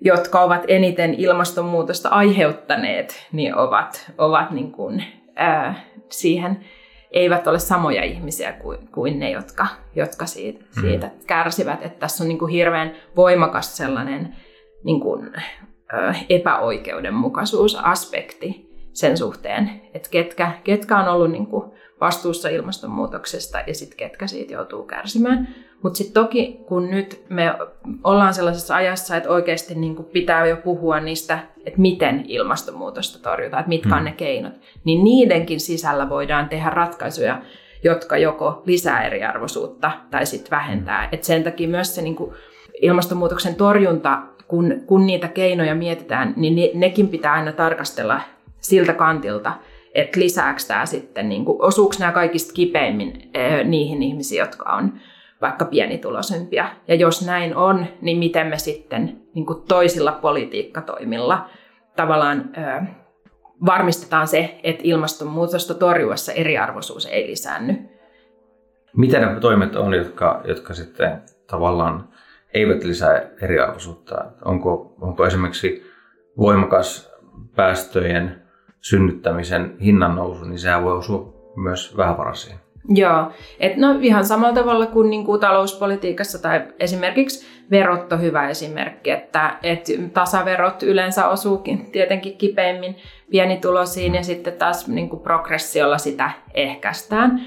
jotka 0.00 0.40
ovat 0.40 0.62
eniten 0.68 1.14
ilmastonmuutosta 1.14 2.08
aiheuttaneet, 2.08 3.26
niin 3.32 3.54
ovat, 3.54 4.12
ovat 4.18 4.50
niin 4.50 4.72
kuin, 4.72 5.04
äh, 5.40 5.86
siihen 6.10 6.64
eivät 7.10 7.46
ole 7.46 7.58
samoja 7.58 8.04
ihmisiä 8.04 8.52
kuin, 8.52 8.88
kuin 8.88 9.18
ne, 9.18 9.30
jotka, 9.30 9.66
jotka 9.96 10.26
siitä, 10.26 10.64
mm. 10.76 10.80
siitä 10.80 11.10
kärsivät. 11.26 11.82
Että 11.82 11.98
tässä 11.98 12.24
on 12.24 12.28
niin 12.28 12.38
kuin 12.38 12.52
hirveän 12.52 12.92
voimakas 13.16 13.76
sellainen 13.76 14.36
niin 14.84 15.00
kuin, 15.00 15.32
epäoikeudenmukaisuusaspekti 16.28 18.68
sen 18.92 19.16
suhteen, 19.16 19.80
että 19.94 20.08
ketkä, 20.10 20.52
ketkä 20.64 20.98
on 20.98 21.08
ollut 21.08 21.30
niin 21.30 21.46
kuin 21.46 21.70
vastuussa 22.00 22.48
ilmastonmuutoksesta 22.48 23.58
ja 23.66 23.74
sitten 23.74 23.96
ketkä 23.96 24.26
siitä 24.26 24.52
joutuu 24.52 24.82
kärsimään. 24.82 25.48
Mutta 25.82 25.96
sitten 25.96 26.22
toki, 26.22 26.60
kun 26.68 26.90
nyt 26.90 27.24
me 27.28 27.54
ollaan 28.04 28.34
sellaisessa 28.34 28.76
ajassa, 28.76 29.16
että 29.16 29.30
oikeasti 29.30 29.74
niin 29.74 30.04
pitää 30.04 30.46
jo 30.46 30.56
puhua 30.56 31.00
niistä, 31.00 31.38
että 31.66 31.80
miten 31.80 32.24
ilmastonmuutosta 32.28 33.22
torjutaan, 33.22 33.60
että 33.60 33.68
mitkä 33.68 33.96
on 33.96 34.04
ne 34.04 34.10
mm. 34.10 34.16
keinot, 34.16 34.52
niin 34.84 35.04
niidenkin 35.04 35.60
sisällä 35.60 36.08
voidaan 36.08 36.48
tehdä 36.48 36.70
ratkaisuja, 36.70 37.42
jotka 37.84 38.16
joko 38.16 38.62
lisää 38.66 39.06
eriarvoisuutta 39.06 39.90
tai 40.10 40.26
sitten 40.26 40.50
vähentää. 40.50 41.08
Et 41.12 41.24
sen 41.24 41.44
takia 41.44 41.68
myös 41.68 41.94
se 41.94 42.02
niin 42.02 42.16
kuin 42.16 42.34
ilmastonmuutoksen 42.82 43.54
torjunta, 43.54 44.22
kun, 44.48 44.82
kun 44.86 45.06
niitä 45.06 45.28
keinoja 45.28 45.74
mietitään, 45.74 46.34
niin 46.36 46.56
ne, 46.56 46.70
nekin 46.74 47.08
pitää 47.08 47.32
aina 47.32 47.52
tarkastella 47.52 48.20
siltä 48.60 48.92
kantilta, 48.92 49.52
että 49.94 50.20
lisääkö 50.20 50.60
tämä 50.68 50.86
sitten, 50.86 51.28
niin 51.28 51.44
kuin, 51.44 51.62
osuuko 51.62 51.94
nämä 51.98 52.12
kaikista 52.12 52.54
kipeimmin 52.54 53.30
eh, 53.34 53.64
niihin 53.64 54.02
ihmisiin, 54.02 54.38
jotka 54.38 54.72
on 54.72 54.92
vaikka 55.40 55.64
pienituloisempia. 55.64 56.68
Ja 56.88 56.94
jos 56.94 57.26
näin 57.26 57.56
on, 57.56 57.86
niin 58.00 58.18
miten 58.18 58.46
me 58.46 58.58
sitten 58.58 59.20
niin 59.34 59.46
kuin 59.46 59.62
toisilla 59.68 60.12
politiikkatoimilla 60.12 61.48
tavallaan 61.96 62.50
ö, 62.58 62.82
varmistetaan 63.66 64.28
se, 64.28 64.60
että 64.62 64.82
ilmastonmuutosta 64.84 65.74
torjuessa 65.74 66.32
eriarvoisuus 66.32 67.06
ei 67.06 67.30
lisäänny. 67.30 67.88
Mitä 68.96 69.18
ne 69.18 69.40
toimet 69.40 69.76
on, 69.76 69.94
jotka, 69.94 70.40
jotka 70.44 70.74
sitten 70.74 71.22
tavallaan 71.46 72.08
eivät 72.54 72.84
lisää 72.84 73.22
eriarvoisuutta? 73.42 74.24
Onko, 74.44 74.94
onko 75.00 75.26
esimerkiksi 75.26 75.90
voimakas 76.38 77.12
päästöjen 77.56 78.42
synnyttämisen 78.80 79.76
hinnan 79.80 80.16
nousu, 80.16 80.44
niin 80.44 80.58
sehän 80.58 80.84
voi 80.84 80.96
osua 80.96 81.34
myös 81.56 81.96
vähävaraisiin. 81.96 82.58
Joo, 82.88 83.32
et 83.60 83.76
no 83.76 83.98
ihan 84.00 84.24
samalla 84.24 84.54
tavalla 84.54 84.86
kuin, 84.86 85.10
niin 85.10 85.24
kuin 85.24 85.40
talouspolitiikassa 85.40 86.42
tai 86.42 86.62
esimerkiksi 86.80 87.46
verot 87.70 88.12
on 88.12 88.20
hyvä 88.20 88.48
esimerkki, 88.48 89.10
että, 89.10 89.58
että 89.62 89.92
tasaverot 90.12 90.82
yleensä 90.82 91.28
osuukin 91.28 91.90
tietenkin 91.92 92.36
kipeimmin 92.36 92.96
pienituloisiin 93.30 94.14
ja 94.14 94.22
sitten 94.22 94.52
taas 94.52 94.88
niin 94.88 95.08
kuin 95.08 95.22
progressiolla 95.22 95.98
sitä 95.98 96.30
ehkäistään. 96.54 97.40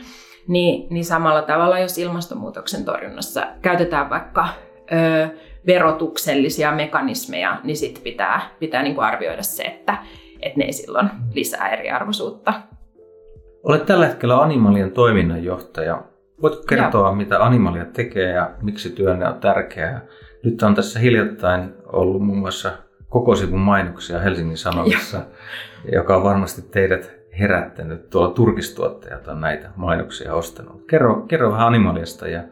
Niin, 0.48 0.88
niin 0.90 1.06
samalla 1.06 1.42
tavalla, 1.42 1.80
jos 1.80 1.98
ilmastonmuutoksen 1.98 2.86
torjunnassa 2.86 3.48
käytetään 3.62 4.10
vaikka 4.10 4.48
ö, 4.94 5.30
verotuksellisia 5.68 6.72
mekanismeja, 6.72 7.60
niin 7.64 7.78
sitten 7.78 8.04
pitää, 8.04 8.42
pitää 8.60 8.84
niin 8.84 8.96
kuin 8.96 9.06
arvioida 9.06 9.44
se, 9.44 9.64
että, 9.64 9.98
että 10.42 10.60
ne 10.60 10.66
ei 10.66 10.74
silloin 10.74 11.10
lisää 11.34 11.70
eriarvoisuutta. 11.70 12.54
Olet 13.64 13.86
tällä 13.86 14.08
hetkellä 14.08 14.42
Animalien 14.42 14.92
toiminnanjohtaja. 14.92 16.04
Voitko 16.42 16.64
kertoa, 16.64 17.10
ja. 17.10 17.16
mitä 17.16 17.46
Animalia 17.46 17.86
tekee 17.86 18.32
ja 18.32 18.52
miksi 18.62 18.90
työnne 18.90 19.28
on 19.28 19.40
tärkeää? 19.40 20.02
Nyt 20.44 20.64
on 20.64 20.76
tässä 20.76 21.00
hiljattain 21.00 21.74
ollut 21.86 22.26
muun 22.26 22.38
muassa 22.38 22.72
koko 23.10 23.36
sivun 23.36 23.60
mainoksia 23.60 24.20
Helsingin 24.20 24.58
Sanomissa, 24.58 25.18
ja. 25.18 25.96
joka 25.96 26.16
on 26.16 26.24
varmasti 26.24 26.62
teidät 26.62 27.12
herättänyt. 27.40 28.10
Tuolla 28.10 28.34
turkistuottajat 28.34 29.28
on 29.28 29.42
näitä 29.42 29.70
mainoksia 29.76 30.34
ostanut. 30.34 30.86
Kerro, 30.90 31.22
kerro 31.22 31.52
vähän 31.52 31.68
Animaliasta 31.68 32.28
ja 32.28 32.44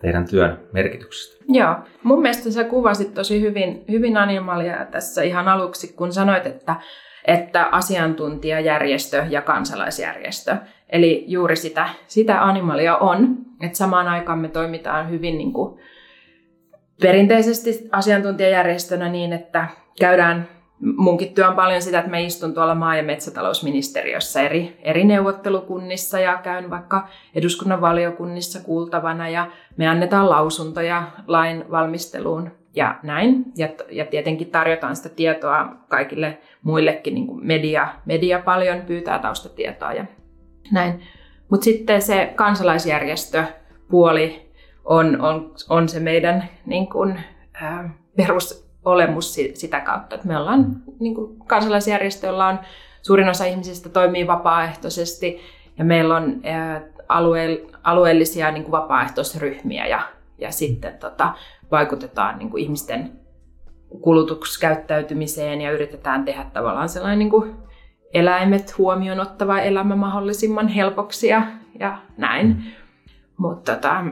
teidän 0.00 0.28
työn 0.28 0.60
merkityksestä. 0.72 1.44
Joo, 1.48 1.74
mun 2.02 2.22
mielestä 2.22 2.50
sä 2.50 2.64
kuvasit 2.64 3.14
tosi 3.14 3.40
hyvin, 3.40 3.84
hyvin 3.90 4.16
Animalia 4.16 4.86
tässä 4.90 5.22
ihan 5.22 5.48
aluksi, 5.48 5.92
kun 5.92 6.12
sanoit, 6.12 6.46
että 6.46 6.76
että 7.26 7.64
asiantuntijajärjestö 7.64 9.26
ja 9.30 9.42
kansalaisjärjestö. 9.42 10.56
Eli 10.88 11.24
juuri 11.26 11.56
sitä, 11.56 11.88
sitä 12.06 12.44
animalia 12.44 12.96
on, 12.96 13.36
että 13.62 13.78
samaan 13.78 14.08
aikaan 14.08 14.38
me 14.38 14.48
toimitaan 14.48 15.10
hyvin 15.10 15.38
niin 15.38 15.52
kuin 15.52 15.80
perinteisesti 17.02 17.88
asiantuntijajärjestönä 17.92 19.08
niin, 19.08 19.32
että 19.32 19.66
käydään 20.00 20.48
munkin 20.80 21.34
työ 21.34 21.48
on 21.48 21.54
paljon 21.54 21.82
sitä, 21.82 21.98
että 21.98 22.10
mä 22.10 22.18
istun 22.18 22.54
tuolla 22.54 22.74
maa- 22.74 22.96
ja 22.96 23.02
metsätalousministeriössä 23.02 24.42
eri, 24.42 24.76
eri 24.82 25.04
neuvottelukunnissa 25.04 26.20
ja 26.20 26.40
käyn 26.42 26.70
vaikka 26.70 27.08
eduskunnan 27.34 27.80
valiokunnissa 27.80 28.60
kuultavana 28.60 29.28
ja 29.28 29.50
me 29.76 29.88
annetaan 29.88 30.30
lausuntoja 30.30 31.02
lain 31.26 31.64
valmisteluun 31.70 32.50
ja 32.74 32.98
näin. 33.02 33.44
Ja, 33.56 33.68
ja 33.90 34.06
tietenkin 34.06 34.50
tarjotaan 34.50 34.96
sitä 34.96 35.08
tietoa 35.08 35.76
kaikille 35.88 36.38
muillekin, 36.62 37.14
niin 37.14 37.26
kuin 37.26 37.46
media, 37.46 37.88
media 38.04 38.38
paljon 38.38 38.80
pyytää 38.80 39.18
taustatietoa 39.18 39.92
ja 39.92 40.04
näin. 40.72 41.02
Mutta 41.50 41.64
sitten 41.64 42.02
se 42.02 42.32
kansalaisjärjestöpuoli 42.34 44.50
on, 44.84 45.20
on, 45.20 45.54
on 45.68 45.88
se 45.88 46.00
meidän 46.00 46.48
niin 46.66 46.88
kuin, 46.88 47.20
äh, 47.62 47.90
perusolemus 48.86 49.34
sitä 49.54 49.80
kautta, 49.80 50.14
että 50.14 50.28
me 50.28 50.38
ollaan 50.38 50.76
niin 51.00 51.14
kuin 51.14 51.38
kansalaisjärjestö, 51.46 52.26
jolla 52.26 52.46
on 52.46 52.58
suurin 53.02 53.28
osa 53.28 53.44
ihmisistä 53.44 53.88
toimii 53.88 54.26
vapaaehtoisesti 54.26 55.40
ja 55.78 55.84
meillä 55.84 56.16
on 56.16 56.40
äh, 56.46 56.82
alue, 57.08 57.62
alueellisia 57.82 58.50
niin 58.50 58.62
kuin 58.62 58.72
vapaaehtoisryhmiä 58.72 59.86
ja, 59.86 60.00
ja 60.38 60.52
sitten 60.52 60.94
tota, 60.98 61.34
vaikutetaan 61.70 62.38
niin 62.38 62.50
kuin 62.50 62.62
ihmisten 62.62 63.12
kulutuskäyttäytymiseen 64.00 65.60
ja 65.60 65.72
yritetään 65.72 66.24
tehdä 66.24 66.46
tavallaan 66.52 66.88
sellainen 66.88 67.18
niin 67.18 67.30
kuin 67.30 67.54
eläimet 68.14 68.78
huomioon 68.78 69.20
ottava 69.20 69.60
elämä 69.60 69.96
mahdollisimman 69.96 70.68
helpoksi 70.68 71.26
ja, 71.26 71.42
ja 71.80 71.98
näin. 72.16 72.46
Mm. 72.46 72.62
Mutta 73.36 73.74
tota, 73.74 74.04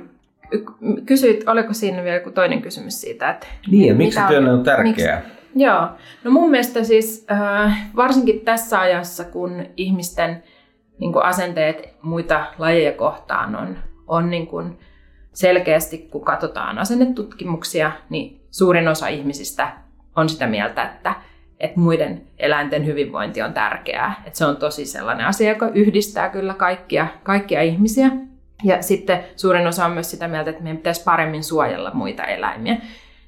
kysyit, 1.07 1.49
oliko 1.49 1.73
siinä 1.73 2.05
vielä 2.05 2.17
joku 2.17 2.31
toinen 2.31 2.63
kysymys 2.63 3.01
siitä, 3.01 3.31
että... 3.31 3.47
Niin, 3.71 3.89
ja 3.89 3.95
miksi 3.95 4.21
työnne 4.29 4.53
on 4.53 4.63
tärkeää? 4.65 5.17
Miksi, 5.17 5.63
joo, 5.65 5.89
no 6.25 6.31
mun 6.31 6.51
mielestä 6.51 6.85
siis 6.85 7.27
äh, 7.31 7.91
varsinkin 7.97 8.41
tässä 8.41 8.81
ajassa, 8.81 9.25
kun 9.25 9.67
ihmisten 9.77 10.43
niin 10.99 11.13
kuin 11.13 11.25
asenteet 11.25 11.89
muita 12.03 12.47
lajeja 12.59 12.93
kohtaan 12.93 13.57
on, 13.57 13.77
on 14.07 14.31
niin 14.31 14.47
kuin, 14.47 14.79
selkeästi, 15.35 15.99
kun 15.99 16.25
katsotaan 16.25 16.79
asennetutkimuksia, 16.79 17.93
niin 18.11 18.41
suurin 18.51 18.89
osa 18.89 19.09
ihmisistä 19.09 19.73
on 20.17 20.29
sitä 20.29 20.47
mieltä, 20.47 20.83
että, 20.83 21.15
että 21.61 21.81
muiden 21.81 22.23
eläinten 22.39 22.87
hyvinvointi 22.87 23.43
on 23.43 23.53
tärkeää. 23.53 24.23
Että 24.27 24.39
se 24.39 24.47
on 24.47 24.57
tosi 24.57 24.87
sellainen 24.87 25.27
asia, 25.27 25.49
joka 25.49 25.69
yhdistää 25.69 26.29
kyllä 26.29 26.55
kaikkia, 26.55 27.07
kaikkia 27.23 27.63
ihmisiä. 27.63 28.11
Ja 28.65 28.83
sitten 28.83 29.25
suurin 29.37 29.67
osa 29.67 29.85
on 29.85 29.93
myös 29.93 30.11
sitä 30.11 30.29
mieltä, 30.29 30.51
että 30.51 30.63
meidän 30.63 30.77
pitäisi 30.77 31.05
paremmin 31.05 31.45
suojella 31.45 31.91
muita 31.95 32.25
eläimiä. 32.25 32.77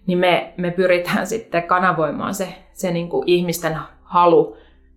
Niin 0.07 0.19
me, 0.19 0.55
me 0.57 0.71
pyritään 0.71 1.27
sitten 1.37 1.63
kanavoimaan 1.63 2.35
se, 2.35 2.49
se 2.73 2.91
niin 2.91 3.09
kuin 3.09 3.25
ihmisten 3.27 3.77
halu, 4.03 4.57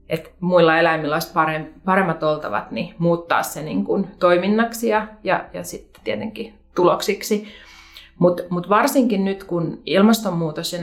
että 0.10 0.30
muilla 0.40 0.78
eläimillä 0.78 1.16
olisi 1.16 1.34
paremmat 1.86 2.24
oltavat, 2.24 2.72
niin 2.72 2.96
muuttaa 2.98 3.44
se 3.44 3.62
niin 3.62 3.84
kuin 3.86 4.08
toiminnaksi 4.20 4.90
ja, 4.90 5.08
ja, 5.24 5.46
ja 5.54 5.64
sitten 5.64 6.02
tietenkin 6.04 6.54
tuloksiksi. 6.76 7.48
Mutta 8.20 8.44
mut 8.50 8.70
varsinkin 8.70 9.26
nyt, 9.26 9.44
kun 9.44 9.82
ilmastonmuutos 9.86 10.74
ja 10.74 10.80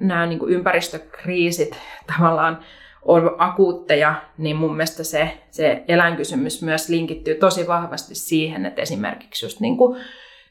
nämä, 0.00 0.26
niin 0.26 0.48
ympäristökriisit 0.48 1.78
tavallaan 2.06 2.58
on 3.02 3.34
akuutteja, 3.38 4.14
niin 4.38 4.56
mun 4.56 4.76
mielestä 4.76 5.04
se, 5.04 5.38
se 5.50 5.84
eläinkysymys 5.88 6.62
myös 6.62 6.88
linkittyy 6.88 7.34
tosi 7.34 7.66
vahvasti 7.66 8.14
siihen, 8.14 8.66
että 8.66 8.82
esimerkiksi 8.82 9.46
just 9.46 9.60
niin 9.60 9.76
kuin 9.76 10.00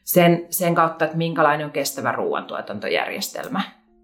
sen, 0.04 0.46
sen 0.50 0.74
kautta, 0.74 1.04
että 1.04 1.16
minkälainen 1.16 1.66
on 1.66 1.72
kestävä 1.72 2.12
ruoantuotantojärjestelmä, 2.12 3.60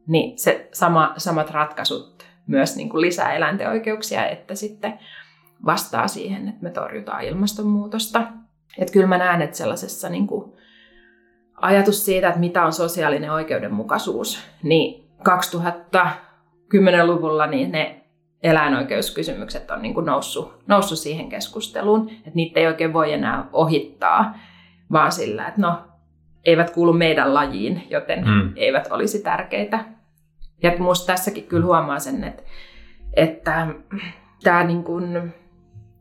niin 0.06 0.38
se 0.38 0.68
sama, 0.72 1.14
samat 1.16 1.50
ratkaisut 1.50 2.24
myös 2.46 2.76
niin 2.76 2.88
kuin 2.88 3.00
lisää 3.00 3.32
eläinten 3.32 3.70
oikeuksia, 3.70 4.28
että 4.28 4.54
sitten 4.54 4.98
vastaa 5.66 6.08
siihen, 6.08 6.48
että 6.48 6.62
me 6.62 6.70
torjutaan 6.70 7.24
ilmastonmuutosta. 7.24 8.22
Että 8.78 8.92
kyllä 8.92 9.06
mä 9.06 9.18
näen, 9.18 9.42
että 9.42 9.56
sellaisessa 9.56 10.08
niin 10.08 10.26
kuin 10.26 10.52
ajatus 11.54 12.04
siitä, 12.04 12.28
että 12.28 12.40
mitä 12.40 12.64
on 12.64 12.72
sosiaalinen 12.72 13.32
oikeudenmukaisuus, 13.32 14.42
niin 14.62 15.10
2010-luvulla 15.18 17.46
niin 17.46 17.72
ne 17.72 18.07
eläinoikeuskysymykset 18.42 19.70
on 19.70 19.82
niin 19.82 19.94
kuin 19.94 20.06
noussut, 20.06 20.62
noussut 20.66 20.98
siihen 20.98 21.28
keskusteluun, 21.28 22.10
että 22.10 22.30
niitä 22.34 22.60
ei 22.60 22.66
oikein 22.66 22.92
voi 22.92 23.12
enää 23.12 23.48
ohittaa, 23.52 24.38
vaan 24.92 25.12
sillä, 25.12 25.48
että 25.48 25.60
no, 25.60 25.78
eivät 26.44 26.70
kuulu 26.70 26.92
meidän 26.92 27.34
lajiin, 27.34 27.86
joten 27.90 28.24
mm. 28.24 28.52
eivät 28.56 28.88
olisi 28.90 29.22
tärkeitä. 29.22 29.84
Ja 30.62 30.70
minusta 30.70 31.06
tässäkin 31.06 31.44
kyllä 31.44 31.66
huomaa 31.66 31.98
sen, 31.98 32.24
että, 32.24 32.42
että 33.12 33.66
tämä 34.42 34.64
niin 34.64 34.84
kuin, 34.84 35.34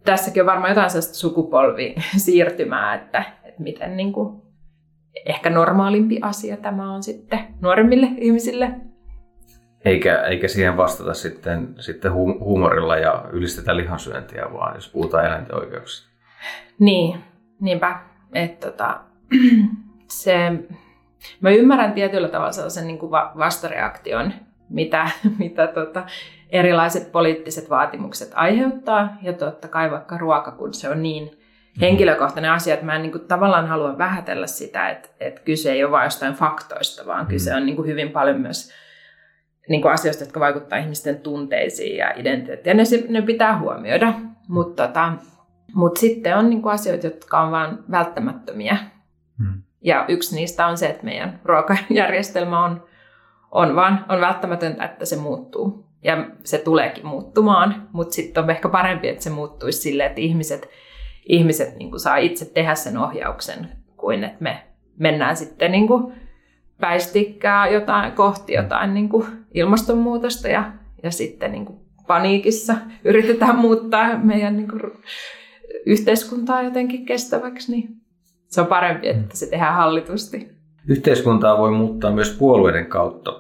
tässäkin 0.06 0.44
on 0.44 0.48
varmaan 0.48 0.72
jotain 0.72 0.90
sellaista 0.90 1.16
sukupolvisiirtymää, 1.16 2.94
että, 2.94 3.24
että 3.44 3.64
miten 3.64 3.98
niin 3.98 4.14
kuin 4.14 4.42
ehkä 5.26 5.50
normaalimpi 5.50 6.20
asia 6.22 6.58
tämä 6.58 6.94
on 6.94 7.04
sitten 7.04 7.40
nuoremmille 7.62 8.08
ihmisille. 8.18 8.72
Eikä, 9.88 10.22
eikä 10.22 10.48
siihen 10.48 10.78
vastata 10.78 11.14
sitten, 11.14 11.76
sitten 11.80 12.14
huumorilla 12.14 12.98
ja 12.98 13.26
ylistetä 13.32 13.76
lihansyöntiä, 13.76 14.54
vaan 14.54 14.76
jos 14.76 14.90
puhutaan 14.90 15.26
eläinten 15.26 15.56
oikeuksista. 15.56 16.10
Niin, 16.80 17.24
niinpä. 17.62 18.00
Että 18.34 18.72
tota, 18.72 19.00
se, 20.22 20.52
mä 21.42 21.50
ymmärrän 21.50 21.94
tietyllä 21.94 22.28
tavalla 22.28 22.52
sellaisen 22.52 22.88
niin 22.88 23.00
kuin 23.00 23.12
vastareaktion, 23.12 24.34
mitä, 24.70 25.10
mitä 25.40 25.68
tota, 25.68 26.06
erilaiset 26.50 27.12
poliittiset 27.12 27.70
vaatimukset 27.70 28.32
aiheuttaa. 28.36 29.18
Ja 29.22 29.34
totta 29.34 29.68
kai 29.68 29.92
vaikka 29.92 30.18
ruoka, 30.18 30.52
kun 30.52 30.74
se 30.74 30.90
on 30.90 31.04
niin 31.04 31.32
henkilökohtainen 31.82 32.52
asia, 32.52 32.74
että 32.74 32.86
mä 32.86 32.96
en 32.96 33.02
niin 33.02 33.12
kuin, 33.12 33.28
tavallaan 33.28 33.68
halua 33.68 33.98
vähätellä 33.98 34.48
sitä, 34.48 34.90
että, 34.90 35.10
että 35.20 35.42
kyse 35.42 35.72
ei 35.72 35.84
ole 35.84 35.92
vain 35.92 36.06
jostain 36.06 36.34
faktoista, 36.34 37.06
vaan 37.06 37.26
mm. 37.26 37.30
kyse 37.30 37.56
on 37.56 37.66
niin 37.66 37.76
kuin, 37.76 37.88
hyvin 37.88 38.10
paljon 38.10 38.42
myös 38.42 38.74
niin 39.70 39.82
kuin 39.82 39.92
asioista, 39.92 40.24
jotka 40.24 40.40
vaikuttavat 40.40 40.84
ihmisten 40.84 41.20
tunteisiin 41.20 41.98
ja 41.98 42.14
identiteettiin. 42.16 42.78
Ja 42.78 42.84
ne, 42.84 43.06
ne 43.10 43.22
pitää 43.22 43.60
huomioida, 43.60 44.14
mutta 44.48 44.88
tota, 44.88 45.14
mut 45.74 45.98
sitten 45.98 46.38
on 46.38 46.50
niin 46.50 46.62
kuin, 46.62 46.74
asioita, 46.74 47.08
jotka 47.08 47.42
on 47.42 47.52
vain 47.52 47.78
välttämättömiä. 47.92 48.78
Mm. 49.40 49.62
Ja 49.82 50.06
yksi 50.08 50.36
niistä 50.36 50.68
on 50.68 50.78
se, 50.78 50.88
että 50.88 51.06
meidän 51.06 51.40
ruokajärjestelmä 51.46 52.66
on, 52.66 52.84
on, 53.52 53.76
vaan, 53.76 54.06
on 54.10 54.22
välttämätöntä, 54.22 54.86
että 54.86 55.06
se 55.06 55.16
muuttuu. 55.16 55.88
Ja 56.04 56.26
se 56.44 56.58
tuleekin 56.58 57.06
muuttumaan, 57.06 57.88
mutta 57.92 58.14
sitten 58.14 58.44
on 58.44 58.50
ehkä 58.50 58.70
parempi, 58.70 59.08
että 59.08 59.24
se 59.24 59.30
muuttuisi 59.30 59.80
silleen, 59.80 60.10
että 60.10 60.22
ihmiset 60.22 60.70
ihmiset 61.28 61.78
niin 61.78 61.90
kuin 61.90 62.00
saa 62.00 62.18
itse 62.18 62.46
tehdä 62.46 62.76
sen 62.76 62.98
ohjauksen, 62.98 63.70
kuin 63.98 64.24
että 64.24 64.38
me 64.44 64.64
mennään 65.00 65.38
sitten 65.38 65.72
niin 65.72 65.88
kuin 65.88 66.14
päistikkää 66.80 67.68
jotain, 67.68 68.12
kohti 68.12 68.54
jotain 68.54 68.94
niin 68.94 69.10
kuin 69.10 69.26
ilmastonmuutosta 69.54 70.48
ja, 70.48 70.72
ja 71.04 71.12
sitten 71.12 71.52
niin 71.52 71.66
kuin 71.66 71.80
paniikissa 72.08 72.76
yritetään 73.06 73.56
muuttaa 73.56 74.18
meidän 74.18 74.58
niin 74.58 74.68
kuin, 74.70 74.82
yhteiskuntaa 75.86 76.62
jotenkin 76.62 77.06
kestäväksi, 77.06 77.72
niin 77.72 77.90
se 78.48 78.62
on 78.62 78.68
parempi, 78.68 79.08
että 79.08 79.38
se 79.38 79.50
tehdään 79.50 79.76
hallitusti. 79.76 80.50
Yhteiskuntaa 80.88 81.58
voi 81.58 81.72
muuttaa 81.72 82.12
myös 82.12 82.36
puolueiden 82.40 82.86
kautta. 82.86 83.32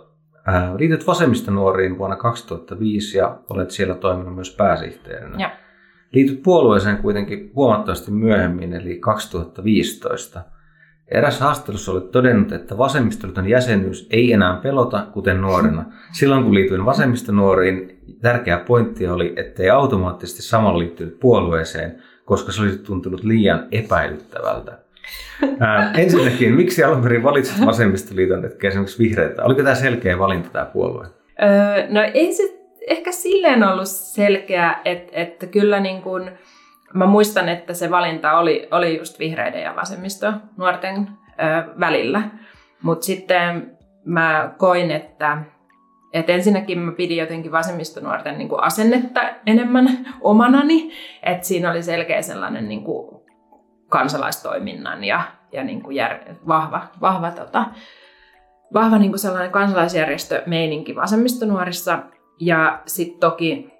Liityt 0.78 1.08
vasemmistonuoriin 1.08 1.97
vuonna 1.97 2.15
2005 2.15 3.17
ja 3.17 3.39
olet 3.50 3.71
siellä 3.71 3.95
toiminut 3.95 4.36
myös 4.36 4.56
pääsihteerinä. 4.56 5.39
Ja. 5.39 5.52
Liityt 6.12 6.43
puolueeseen 6.43 6.97
kuitenkin 6.97 7.52
huomattavasti 7.56 8.12
myöhemmin, 8.12 8.73
eli 8.73 9.00
2015. 9.00 10.43
Eräs 11.12 11.39
haastattelussa 11.39 11.91
olet 11.91 12.12
todennut, 12.12 12.52
että 12.52 12.78
vasemmistoliiton 12.78 13.50
jäsenyys 13.50 14.08
ei 14.12 14.34
enää 14.34 14.60
pelota, 14.63 15.08
kuten 15.13 15.41
nuorena. 15.41 15.86
Silloin 16.12 16.43
kun 16.43 16.54
liityin 16.54 16.86
vasemmistonuoriin, 16.86 18.00
tärkeä 18.22 18.58
pointti 18.58 19.08
oli, 19.08 19.34
että 19.36 19.63
ei 19.63 19.70
automaattisesti 19.70 20.41
samalla 20.41 20.80
liittynyt 20.80 21.20
puolueeseen, 21.20 22.04
koska 22.26 22.52
se 22.52 22.62
olisi 22.62 22.78
tuntunut 22.78 23.24
liian 23.24 23.67
epäilyttävältä. 23.72 24.78
Ää, 25.60 25.91
ensinnäkin, 25.91 26.54
miksi 26.54 26.84
alun 26.84 27.02
perin 27.02 27.24
valitsit 27.24 27.65
vasemmistoliiton, 27.65 28.46
etkä 28.46 28.67
esimerkiksi 28.67 29.04
vihreitä? 29.04 29.43
Oliko 29.43 29.63
tämä 29.63 29.76
selkeä 29.76 30.20
valinta 30.20 30.50
tämä 30.50 30.65
puolue? 30.65 31.08
Öö, 31.41 31.88
no 31.89 32.02
ei 32.13 32.34
se 32.34 32.43
ehkä 32.88 33.12
silleen 33.12 33.63
ollut 33.63 33.88
selkeä, 33.88 34.76
että, 34.86 35.12
että 35.15 35.46
kyllä 35.46 35.80
niin 35.80 36.02
kuin, 36.02 36.32
mä 36.93 37.06
muistan, 37.06 37.50
että 37.50 37.73
se 37.73 37.91
valinta 37.91 38.38
oli, 38.38 38.67
oli 38.71 38.97
just 38.97 39.19
vihreiden 39.19 39.62
ja 39.62 39.76
vasemmisto 39.76 40.34
nuorten 40.58 41.10
ö, 41.28 41.80
välillä. 41.80 42.21
Mutta 42.82 43.06
sitten 43.06 43.78
mä 44.06 44.54
koin, 44.58 44.91
että, 44.91 45.38
että 46.13 46.32
ensinnäkin 46.32 46.80
mä 46.80 46.91
pidin 46.91 47.17
jotenkin 47.17 47.52
vasemmistonuorten 47.52 48.38
niin 48.38 48.50
kuin 48.50 48.63
asennetta 48.63 49.21
enemmän 49.45 49.88
omanani. 50.21 50.91
Että 51.23 51.47
siinä 51.47 51.71
oli 51.71 51.84
selkeä 51.84 52.21
sellainen 52.21 52.69
niin 52.69 52.84
kuin 52.84 53.21
kansalaistoiminnan 53.89 55.04
ja, 55.04 55.21
ja 55.52 55.63
niin 55.63 55.82
kuin 55.82 55.95
jär, 55.95 56.17
vahva, 56.47 56.82
vahva, 57.02 57.32
tota, 57.32 57.65
vahva 58.73 58.97
niin 58.97 59.12
kuin 59.12 59.19
sellainen 59.19 59.52
kansalaisjärjestömeininki 59.52 60.95
vasemmistonuorissa. 60.95 62.00
Ja 62.39 62.82
sitten 62.86 63.19
toki, 63.19 63.76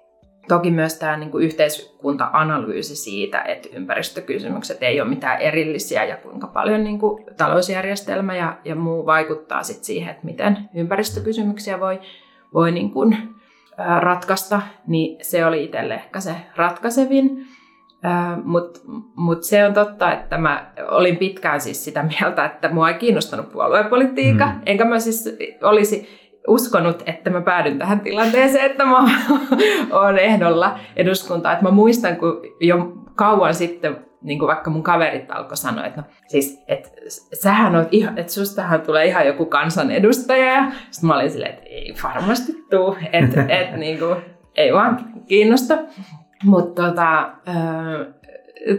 toki 0.48 0.70
myös 0.70 0.98
tämä 0.98 1.16
niin 1.16 1.30
kuin 1.30 1.44
yhteiskunta-analyysi 1.44 2.96
siitä, 2.96 3.42
että 3.42 3.68
ympäristökysymykset 3.72 4.82
ei 4.82 5.00
ole 5.00 5.08
mitään 5.08 5.40
erillisiä 5.40 6.04
ja 6.04 6.16
kuinka 6.16 6.46
paljon 6.46 6.84
niin 6.84 6.98
kuin 6.98 7.24
talousjärjestelmä 7.36 8.36
ja, 8.36 8.58
ja 8.64 8.74
muu 8.74 9.06
vaikuttaa 9.06 9.62
sit 9.62 9.84
siihen, 9.84 10.10
että 10.10 10.26
miten 10.26 10.68
ympäristökysymyksiä 10.74 11.80
voi, 11.80 12.00
voi 12.54 12.72
niin 12.72 12.90
kuin, 12.90 13.16
ratkaista, 14.00 14.60
niin 14.86 15.24
se 15.24 15.46
oli 15.46 15.64
itselle 15.64 15.94
ehkä 15.94 16.20
se 16.20 16.34
ratkaisevin. 16.56 17.46
Mutta 18.44 18.80
mut 19.14 19.42
se 19.42 19.66
on 19.66 19.74
totta, 19.74 20.12
että 20.12 20.38
mä 20.38 20.70
olin 20.90 21.16
pitkään 21.16 21.60
siis 21.60 21.84
sitä 21.84 22.02
mieltä, 22.02 22.44
että 22.44 22.68
mua 22.68 22.88
ei 22.88 22.94
kiinnostanut 22.94 23.52
puoluepolitiikka. 23.52 24.46
Mm. 24.46 24.60
Enkä 24.66 24.84
mä 24.84 24.98
siis 24.98 25.38
olisi 25.62 26.08
uskonut, 26.48 27.02
että 27.06 27.30
mä 27.30 27.40
päädyn 27.40 27.78
tähän 27.78 28.00
tilanteeseen, 28.00 28.66
että 28.66 28.84
mä 28.84 28.98
oon 30.00 30.18
ehdolla 30.18 30.78
eduskuntaa. 30.96 31.52
Että 31.52 31.64
mä 31.64 31.70
muistan, 31.70 32.16
kun 32.16 32.42
jo 32.60 32.92
kauan 33.14 33.54
sitten 33.54 33.96
niin 34.22 34.38
kuin 34.38 34.46
vaikka 34.46 34.70
mun 34.70 34.82
kaverit 34.82 35.30
alkoi 35.30 35.56
sanoa, 35.56 35.84
että 35.84 36.00
no, 36.00 36.06
siis, 36.26 36.64
että 36.68 36.90
sähän 37.32 37.76
oot 37.76 37.88
ihan, 37.90 38.18
että 38.18 38.32
sustahan 38.32 38.80
tulee 38.80 39.06
ihan 39.06 39.26
joku 39.26 39.46
kansanedustaja. 39.46 40.54
Ja 40.54 40.72
sitten 40.90 41.08
mä 41.08 41.14
olin 41.14 41.30
silleen, 41.30 41.54
että 41.54 41.64
ei 41.66 41.94
varmasti 42.02 42.52
tuu, 42.70 42.96
että 43.12 43.46
et, 43.58 43.76
niin 43.76 43.98
kuin, 43.98 44.16
ei 44.56 44.72
vaan 44.72 45.12
kiinnosta. 45.28 45.78
Mutta 46.44 46.82
tota, 46.82 47.30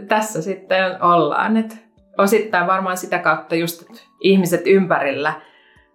tässä 0.08 0.42
sitten 0.42 1.02
ollaan, 1.02 1.56
että 1.56 1.76
osittain 2.18 2.66
varmaan 2.66 2.96
sitä 2.96 3.18
kautta 3.18 3.54
just 3.54 3.82
ihmiset 4.20 4.62
ympärillä 4.66 5.32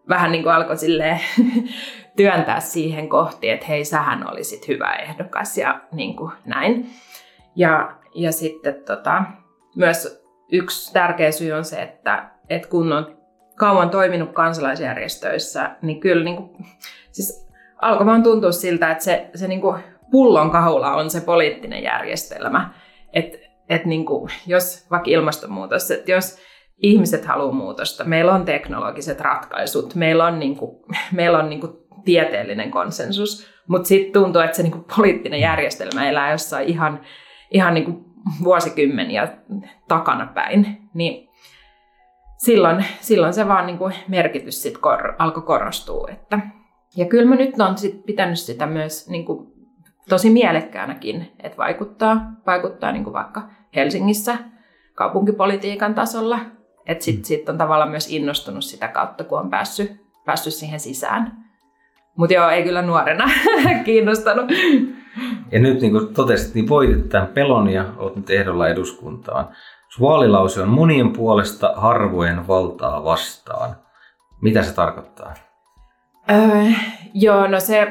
vähän 0.10 0.32
niin 0.32 0.44
kuin 0.44 0.54
alkoi 0.54 0.78
silleen 0.78 1.20
työntää 2.18 2.60
siihen 2.60 3.10
kohti, 3.10 3.50
että 3.50 3.66
hei, 3.66 3.86
sähän 3.86 4.32
olisit 4.32 4.68
hyvä 4.68 4.94
ehdokas 4.94 5.58
ja 5.58 5.82
niin 5.92 6.16
kuin 6.16 6.32
näin. 6.46 6.90
Ja, 7.56 7.96
ja 8.16 8.32
sitten 8.32 8.76
tota, 8.88 9.24
myös 9.76 10.26
yksi 10.52 10.94
tärkeä 10.94 11.32
syy 11.32 11.52
on 11.52 11.66
se, 11.66 11.82
että, 11.82 12.30
että 12.50 12.68
kun 12.70 12.94
on 12.94 13.18
kauan 13.56 13.90
toiminut 13.90 14.34
kansalaisjärjestöissä, 14.34 15.76
niin 15.82 16.00
kyllä 16.00 16.24
niin 16.24 16.36
kuin, 16.36 16.66
siis 17.12 17.48
alkoi 17.82 18.06
vaan 18.06 18.24
tuntua 18.24 18.52
siltä, 18.52 18.92
että 18.92 19.04
se, 19.04 19.30
se 19.36 19.48
niin 19.48 19.62
kuin 19.62 19.84
pullonkaula 20.12 20.96
on 20.96 21.10
se 21.10 21.22
poliittinen 21.22 21.84
järjestelmä. 21.84 22.74
Että 23.14 23.38
et 23.70 23.86
niin 23.86 24.06
jos 24.48 24.88
vaikka 24.92 25.10
ilmastonmuutos, 25.10 25.92
että 25.92 26.12
jos 26.12 26.38
ihmiset 26.78 27.26
haluaa 27.26 27.52
muutosta, 27.52 28.04
meillä 28.04 28.34
on 28.34 28.46
teknologiset 28.46 29.22
ratkaisut, 29.22 29.96
meillä 29.96 30.26
on, 30.26 30.40
niin 30.40 30.58
kuin, 30.58 30.78
meillä 31.12 31.40
on 31.40 31.50
niin 31.50 31.62
kuin 31.62 31.74
tieteellinen 32.06 32.72
konsensus, 32.72 33.48
mutta 33.68 33.88
sitten 33.88 34.22
tuntuu, 34.22 34.42
että 34.42 34.58
se 34.58 34.64
niin 34.64 34.72
kuin 34.72 34.86
poliittinen 34.98 35.40
järjestelmä 35.40 36.10
elää 36.10 36.32
jossain 36.32 36.68
ihan, 36.68 37.02
ihan 37.52 37.74
niin 37.74 37.86
kuin 37.86 38.06
vuosikymmeniä 38.44 39.28
takana 39.88 40.28
päin, 40.28 40.78
niin 40.94 41.30
silloin, 42.38 42.86
silloin 43.02 43.34
se 43.34 43.48
vaan 43.48 43.66
niin 43.66 43.78
kuin 43.78 43.94
merkitys 44.08 44.64
sit 44.64 44.78
kor, 44.78 45.14
alkoi 45.18 45.44
korostua. 45.44 46.08
Että. 46.12 46.40
Ja 46.98 47.06
kyllä 47.06 47.30
mä 47.30 47.36
nyt 47.36 47.60
olen 47.60 47.78
sit 47.78 48.06
pitänyt 48.06 48.40
sitä 48.40 48.66
myös 48.66 49.10
niin 49.10 49.26
kuin 49.26 49.48
tosi 50.10 50.30
mielekkäänäkin, 50.30 51.32
että 51.44 51.58
vaikuttaa, 51.58 52.32
vaikuttaa 52.46 52.92
niin 52.92 53.04
kuin 53.04 53.14
vaikka 53.14 53.50
Helsingissä 53.76 54.38
kaupunkipolitiikan 54.94 55.96
tasolla. 55.96 56.40
Että 56.86 57.04
sitten 57.04 57.22
mm. 57.22 57.26
sit 57.26 57.50
on 57.50 57.58
tavallaan 57.58 57.90
myös 57.90 58.10
innostunut 58.10 58.64
sitä 58.64 58.88
kautta, 58.88 59.24
kun 59.24 59.40
on 59.40 59.50
päässyt, 59.50 59.92
päässyt 60.26 60.54
siihen 60.54 60.80
sisään. 60.80 61.46
Mutta 62.18 62.34
joo, 62.34 62.50
ei 62.50 62.64
kyllä 62.64 62.82
nuorena 62.82 63.30
kiinnostanut. 63.86 64.46
Ja 65.52 65.60
nyt 65.60 65.82
niin 65.82 65.92
kuin 65.92 66.14
totesit, 66.14 66.56
niin 66.56 66.70
voitit 66.70 67.10
tämän 67.10 67.28
pelon 67.28 67.70
ja 67.70 67.86
olet 67.98 68.16
nyt 68.16 68.30
ehdolla 68.30 68.68
eduskuntaan. 68.68 69.48
Sun 69.90 70.08
vaalilause 70.08 70.62
on 70.62 70.70
monien 70.70 71.14
puolesta 71.14 71.74
harvojen 71.76 72.48
valtaa 72.48 73.04
vastaan. 73.04 73.76
Mitä 74.42 74.64
se 74.64 74.74
tarkoittaa? 74.74 75.34
Öö, 76.32 76.72
joo, 77.14 77.48
no 77.48 77.60
se 77.60 77.88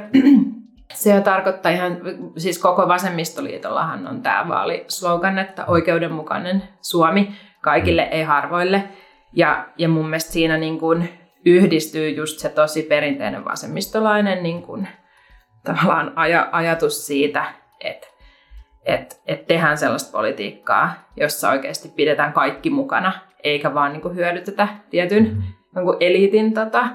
se 0.95 1.21
tarkoittaa 1.21 1.73
ihan, 1.73 1.97
siis 2.37 2.59
koko 2.59 2.89
vasemmistoliitollahan 2.89 4.07
on 4.07 4.23
tämä 4.23 4.49
vaalislogan, 4.49 5.39
että 5.39 5.65
oikeudenmukainen 5.67 6.63
Suomi 6.81 7.35
kaikille, 7.65 8.03
ei 8.03 8.23
harvoille. 8.23 8.85
Ja, 9.33 9.69
ja 9.79 9.89
mun 9.89 10.09
mielestä 10.09 10.33
siinä 10.33 10.59
niin 10.59 10.79
kuin 10.79 11.09
yhdistyy 11.45 12.11
just 12.11 12.39
se 12.39 12.49
tosi 12.49 12.83
perinteinen 12.83 13.45
vasemmistolainen 13.45 14.43
niin 14.43 14.63
kuin, 14.63 14.89
tavallaan 15.65 16.13
aja, 16.17 16.49
ajatus 16.53 17.07
siitä, 17.07 17.45
että 17.81 18.07
et, 18.85 19.23
et 19.27 19.47
tehdään 19.47 19.79
sellaista 19.79 20.13
politiikkaa, 20.13 20.95
jossa 21.17 21.51
oikeasti 21.51 21.89
pidetään 21.89 22.33
kaikki 22.33 22.71
mukana, 22.71 23.13
eikä 23.45 23.75
vaan 23.75 23.93
niin 23.93 24.03
kuin 24.03 24.17
hyödytetä 24.17 24.69
tietyn 24.91 25.25
niin 25.75 25.85
kuin 25.85 25.97
eliitin 26.01 26.55
tota, 26.55 26.89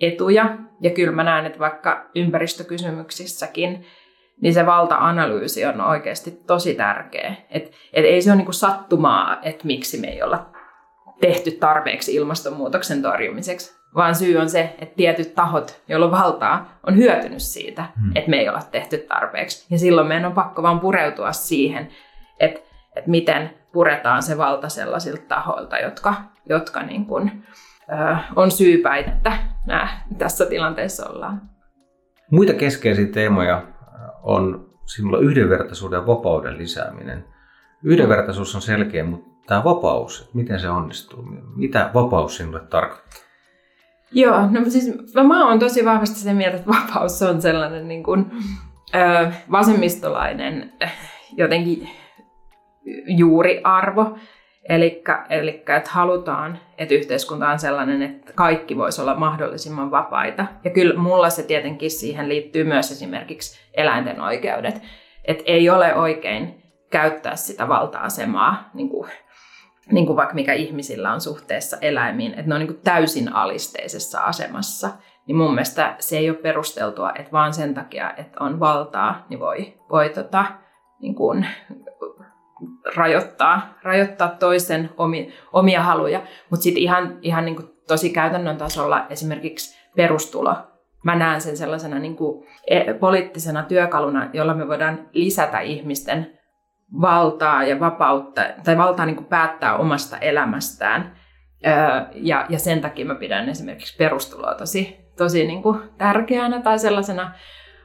etuja. 0.00 0.56
Ja 0.80 0.90
kyllä 0.90 1.12
mä 1.12 1.24
näen, 1.24 1.46
että 1.46 1.58
vaikka 1.58 2.10
ympäristökysymyksissäkin, 2.14 3.86
niin 4.42 4.54
se 4.54 4.66
valta-analyysi 4.66 5.66
on 5.66 5.80
oikeasti 5.80 6.30
tosi 6.46 6.74
tärkeä. 6.74 7.34
Et, 7.50 7.72
et 7.92 8.04
ei 8.04 8.22
se 8.22 8.30
ole 8.30 8.36
niinku 8.36 8.52
sattumaa, 8.52 9.38
että 9.42 9.66
miksi 9.66 10.00
me 10.00 10.06
ei 10.06 10.22
olla 10.22 10.50
tehty 11.20 11.50
tarpeeksi 11.50 12.14
ilmastonmuutoksen 12.14 13.02
torjumiseksi, 13.02 13.78
vaan 13.94 14.14
syy 14.14 14.36
on 14.36 14.50
se, 14.50 14.74
että 14.78 14.94
tietyt 14.96 15.34
tahot, 15.34 15.82
joilla 15.88 16.06
on 16.06 16.12
valtaa, 16.12 16.78
on 16.86 16.96
hyötynyt 16.96 17.42
siitä, 17.42 17.84
hmm. 18.00 18.12
että 18.14 18.30
me 18.30 18.36
ei 18.36 18.48
olla 18.48 18.62
tehty 18.70 18.98
tarpeeksi. 18.98 19.66
Ja 19.70 19.78
silloin 19.78 20.06
meidän 20.06 20.26
on 20.26 20.32
pakko 20.32 20.62
vaan 20.62 20.80
pureutua 20.80 21.32
siihen, 21.32 21.88
että, 22.40 22.60
että 22.96 23.10
miten 23.10 23.50
puretaan 23.72 24.22
se 24.22 24.38
valta 24.38 24.68
sellaisilta 24.68 25.22
tahoilta, 25.28 25.78
jotka, 25.78 26.14
jotka 26.48 26.82
niin 26.82 27.06
kuin, 27.06 27.44
on 28.36 28.50
syypäitä, 28.50 29.10
että 29.10 29.38
nää, 29.66 30.06
tässä 30.18 30.46
tilanteessa 30.46 31.08
ollaan. 31.08 31.42
Muita 32.30 32.52
keskeisiä 32.52 33.06
teemoja 33.06 33.62
on 34.22 34.70
sinulla 34.86 35.18
yhdenvertaisuuden 35.18 35.96
ja 35.96 36.06
vapauden 36.06 36.58
lisääminen. 36.58 37.24
Yhdenvertaisuus 37.82 38.54
on 38.54 38.62
selkeä, 38.62 39.04
mutta 39.04 39.28
tämä 39.46 39.64
vapaus, 39.64 40.20
että 40.20 40.36
miten 40.36 40.60
se 40.60 40.68
onnistuu? 40.68 41.22
Mitä 41.56 41.90
vapaus 41.94 42.36
sinulle 42.36 42.60
tarkoittaa? 42.60 43.20
Joo, 44.12 44.46
no 44.50 44.60
siis 44.68 44.94
mä 45.26 45.48
oon 45.48 45.58
tosi 45.58 45.84
vahvasti 45.84 46.20
sen 46.20 46.36
mieltä, 46.36 46.56
että 46.56 46.70
vapaus 46.70 47.22
on 47.22 47.42
sellainen 47.42 47.88
niin 47.88 48.02
kuin, 48.02 48.30
ö, 48.94 49.32
vasemmistolainen 49.50 50.72
jotenkin 51.36 51.88
juuri 53.06 53.60
arvo. 53.64 54.18
Eli 54.68 55.02
että 55.76 55.90
halutaan, 55.90 56.58
että 56.78 56.94
yhteiskunta 56.94 57.48
on 57.48 57.58
sellainen, 57.58 58.02
että 58.02 58.32
kaikki 58.32 58.76
voisi 58.76 59.00
olla 59.00 59.14
mahdollisimman 59.14 59.90
vapaita. 59.90 60.46
Ja 60.64 60.70
kyllä 60.70 61.00
mulla 61.00 61.30
se 61.30 61.42
tietenkin 61.42 61.90
siihen 61.90 62.28
liittyy 62.28 62.64
myös 62.64 62.90
esimerkiksi 62.90 63.60
eläinten 63.74 64.20
oikeudet. 64.20 64.82
Että 65.24 65.44
ei 65.46 65.70
ole 65.70 65.94
oikein 65.94 66.62
käyttää 66.90 67.36
sitä 67.36 67.68
valta-asemaa, 67.68 68.70
niin 68.74 68.88
kuin, 68.88 69.10
niin 69.90 70.06
kuin 70.06 70.16
vaikka 70.16 70.34
mikä 70.34 70.52
ihmisillä 70.52 71.12
on 71.12 71.20
suhteessa 71.20 71.76
eläimiin, 71.80 72.32
että 72.32 72.46
ne 72.46 72.54
on 72.54 72.60
niin 72.60 72.72
kuin 72.72 72.80
täysin 72.84 73.32
alisteisessa 73.32 74.20
asemassa. 74.20 74.90
Niin 75.26 75.36
mun 75.36 75.54
mielestä 75.54 75.96
se 75.98 76.18
ei 76.18 76.30
ole 76.30 76.38
perusteltua, 76.38 77.12
että 77.14 77.32
vaan 77.32 77.54
sen 77.54 77.74
takia, 77.74 78.14
että 78.16 78.44
on 78.44 78.60
valtaa, 78.60 79.26
niin 79.28 79.40
voi, 79.40 79.74
voi 79.90 80.08
tota, 80.08 80.44
niin 81.00 81.14
kuin 81.14 81.46
rajoittaa, 82.96 83.74
rajoittaa 83.82 84.28
toisen 84.28 84.90
omi, 84.96 85.32
omia 85.52 85.82
haluja. 85.82 86.22
Mutta 86.50 86.62
sitten 86.64 86.82
ihan, 86.82 87.18
ihan 87.22 87.44
niin 87.44 87.56
kuin 87.56 87.68
tosi 87.88 88.10
käytännön 88.10 88.56
tasolla 88.56 89.06
esimerkiksi 89.10 89.78
perustulo. 89.96 90.56
Mä 91.04 91.16
näen 91.16 91.40
sen 91.40 91.56
sellaisena 91.56 91.98
niin 91.98 92.16
kuin 92.16 92.46
e, 92.66 92.94
poliittisena 92.94 93.62
työkaluna, 93.62 94.30
jolla 94.32 94.54
me 94.54 94.68
voidaan 94.68 95.08
lisätä 95.12 95.60
ihmisten 95.60 96.38
valtaa 97.00 97.64
ja 97.64 97.80
vapautta, 97.80 98.42
tai 98.64 98.78
valtaa 98.78 99.06
niin 99.06 99.16
kuin 99.16 99.26
päättää 99.26 99.76
omasta 99.76 100.18
elämästään. 100.18 101.16
Ja, 102.14 102.46
ja 102.48 102.58
sen 102.58 102.80
takia 102.80 103.06
mä 103.06 103.14
pidän 103.14 103.48
esimerkiksi 103.48 103.96
perustuloa 103.96 104.54
tosi, 104.54 104.96
tosi 105.16 105.46
niin 105.46 105.62
kuin 105.62 105.80
tärkeänä 105.98 106.60
tai 106.60 106.78
sellaisena 106.78 107.32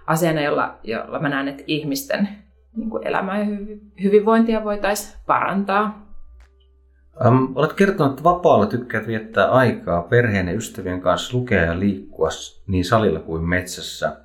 asiana, 0.08 0.42
jolla, 0.42 0.80
jolla 0.84 1.20
mä 1.20 1.30
näen, 1.30 1.48
että 1.48 1.64
ihmisten 1.68 2.43
niin 2.76 2.90
kuin 2.90 3.08
elämää 3.08 3.40
ja 3.40 3.46
hyvinvointia 4.04 4.64
voitaisiin 4.64 5.20
parantaa. 5.28 6.04
Um, 7.28 7.52
olet 7.56 7.74
kertonut, 7.74 8.12
että 8.12 8.24
vapaalla 8.24 8.66
tykkäät 8.66 9.08
viettää 9.08 9.52
aikaa 9.52 10.02
perheen 10.02 10.48
ja 10.48 10.54
ystävien 10.54 11.02
kanssa 11.02 11.38
lukea 11.38 11.62
ja 11.62 11.80
liikkua 11.80 12.30
niin 12.68 12.86
salilla 12.86 13.20
kuin 13.20 13.44
metsässä. 13.44 14.18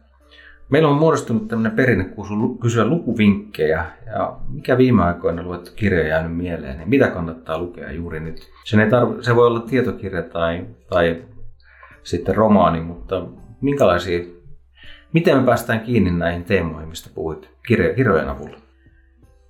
Meillä 0.70 0.88
on 0.88 0.96
muodostunut 0.96 1.48
tämmöinen 1.48 1.76
perinne 1.76 2.12
kysyä 2.60 2.86
lukuvinkkejä 2.86 3.84
ja 4.06 4.36
mikä 4.48 4.78
viime 4.78 5.02
aikoina 5.04 5.42
luettu 5.42 5.70
kirja 5.76 6.08
jäänyt 6.08 6.36
mieleen, 6.36 6.78
niin 6.78 6.88
mitä 6.88 7.08
kannattaa 7.08 7.58
lukea 7.58 7.92
juuri 7.92 8.20
nyt? 8.20 8.50
Sen 8.64 8.80
ei 8.80 8.86
tarv- 8.86 9.22
se 9.22 9.36
voi 9.36 9.46
olla 9.46 9.60
tietokirja 9.60 10.22
tai, 10.22 10.66
tai 10.90 11.24
sitten 12.02 12.36
romaani, 12.36 12.80
mutta 12.80 13.26
minkälaisia 13.60 14.24
Miten 15.12 15.36
me 15.36 15.46
päästään 15.46 15.80
kiinni 15.80 16.10
näihin 16.10 16.44
teemoihin, 16.44 16.88
mistä 16.88 17.10
puhuit 17.14 17.50
kirjo- 17.68 17.94
kirjojen 17.94 18.28
avulla? 18.28 18.56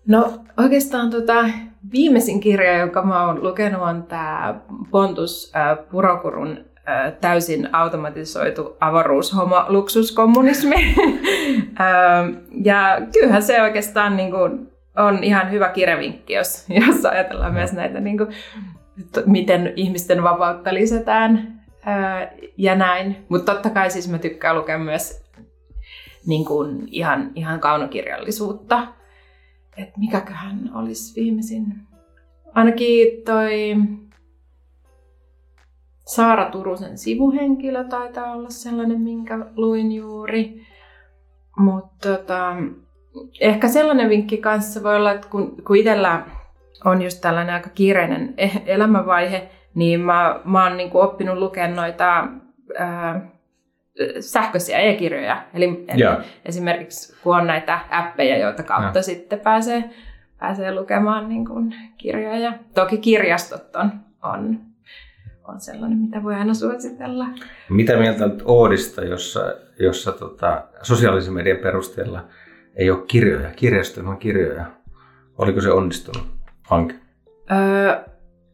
No 0.06 0.40
oikeastaan 0.56 1.10
tota, 1.10 1.44
viimeisin 1.92 2.40
kirja, 2.40 2.78
jonka 2.78 3.02
mä 3.02 3.26
oon 3.26 3.42
lukenut, 3.42 3.82
on 3.82 4.02
tämä 4.02 4.60
Pontus 4.90 5.52
äh, 5.56 5.78
Purokurun 5.90 6.64
äh, 6.88 7.12
täysin 7.20 7.68
automatisoitu 7.74 8.76
avaruushomo 8.80 9.64
luksuskommunismi. 9.68 10.74
äh, 11.80 11.86
ja 12.64 13.00
kyllähän 13.12 13.42
se 13.42 13.62
oikeastaan 13.62 14.16
niin 14.16 14.30
kuin, 14.30 14.72
on 14.96 15.24
ihan 15.24 15.50
hyvä 15.50 15.68
kirjavinkki, 15.68 16.32
jos, 16.32 16.66
jos 16.86 17.04
ajatellaan 17.04 17.54
myös 17.54 17.72
näitä, 17.72 18.00
niin 18.00 18.18
kuin, 18.18 18.28
miten 19.26 19.72
ihmisten 19.76 20.22
vapautta 20.22 20.74
lisätään 20.74 21.58
ja 22.56 22.74
näin. 22.74 23.16
Mutta 23.28 23.52
totta 23.52 23.70
kai 23.70 23.90
siis 23.90 24.10
mä 24.10 24.18
tykkään 24.18 24.56
lukea 24.56 24.78
myös 24.78 25.27
niin 26.26 26.44
kuin 26.44 26.88
ihan, 26.90 27.32
ihan 27.34 27.60
kaunokirjallisuutta. 27.60 28.88
Et 29.76 29.96
mikäköhän 29.96 30.70
olisi 30.74 31.20
viimeisin? 31.20 31.74
Ainakin 32.54 33.22
toi 33.24 33.76
Saara 36.06 36.50
Turusen 36.50 36.98
sivuhenkilö 36.98 37.84
taitaa 37.84 38.32
olla 38.32 38.50
sellainen, 38.50 39.00
minkä 39.00 39.38
luin 39.56 39.92
juuri. 39.92 40.62
Mutta 41.58 42.08
tota, 42.08 42.56
ehkä 43.40 43.68
sellainen 43.68 44.08
vinkki 44.08 44.36
kanssa 44.36 44.82
voi 44.82 44.96
olla, 44.96 45.12
että 45.12 45.28
kun, 45.28 45.56
kun 45.66 45.76
itsellä 45.76 46.26
on 46.84 47.02
just 47.02 47.20
tällainen 47.20 47.54
aika 47.54 47.70
kiireinen 47.70 48.34
e-, 48.36 48.62
elämänvaihe, 48.66 49.48
niin 49.74 50.00
mä, 50.00 50.40
mä 50.44 50.64
oon 50.64 50.76
niin 50.76 50.90
oppinut 50.94 51.38
lukemaan 51.38 51.76
noita 51.76 52.28
ää, 52.78 53.30
sähköisiä 54.20 54.78
e-kirjoja. 54.78 55.42
Eli, 55.54 55.84
eli 55.88 56.02
esimerkiksi 56.44 57.16
kun 57.22 57.36
on 57.36 57.46
näitä 57.46 57.80
appeja, 57.90 58.38
joita 58.38 58.62
kautta 58.62 58.98
ja. 58.98 59.02
sitten 59.02 59.40
pääsee, 59.40 59.84
pääsee 60.38 60.74
lukemaan 60.74 61.28
niin 61.28 61.46
kuin 61.46 61.74
kirjoja. 61.96 62.52
Toki 62.74 62.98
kirjastot 62.98 63.76
on, 63.76 63.92
on, 64.22 64.60
on 65.44 65.60
sellainen, 65.60 65.98
mitä 65.98 66.22
voi 66.22 66.34
aina 66.34 66.54
suositella. 66.54 67.26
Mitä 67.68 67.96
mieltä 67.96 68.24
olet 68.24 68.42
Oodista, 68.44 69.04
jossa, 69.04 69.54
jossa 69.78 70.12
tota, 70.12 70.64
sosiaalisen 70.82 71.34
median 71.34 71.58
perusteella 71.58 72.24
ei 72.76 72.90
ole 72.90 73.04
kirjoja, 73.06 73.50
kirjaston 73.50 74.08
on 74.08 74.18
kirjoja? 74.18 74.66
Oliko 75.38 75.60
se 75.60 75.70
onnistunut 75.70 76.26
hanke? 76.62 76.94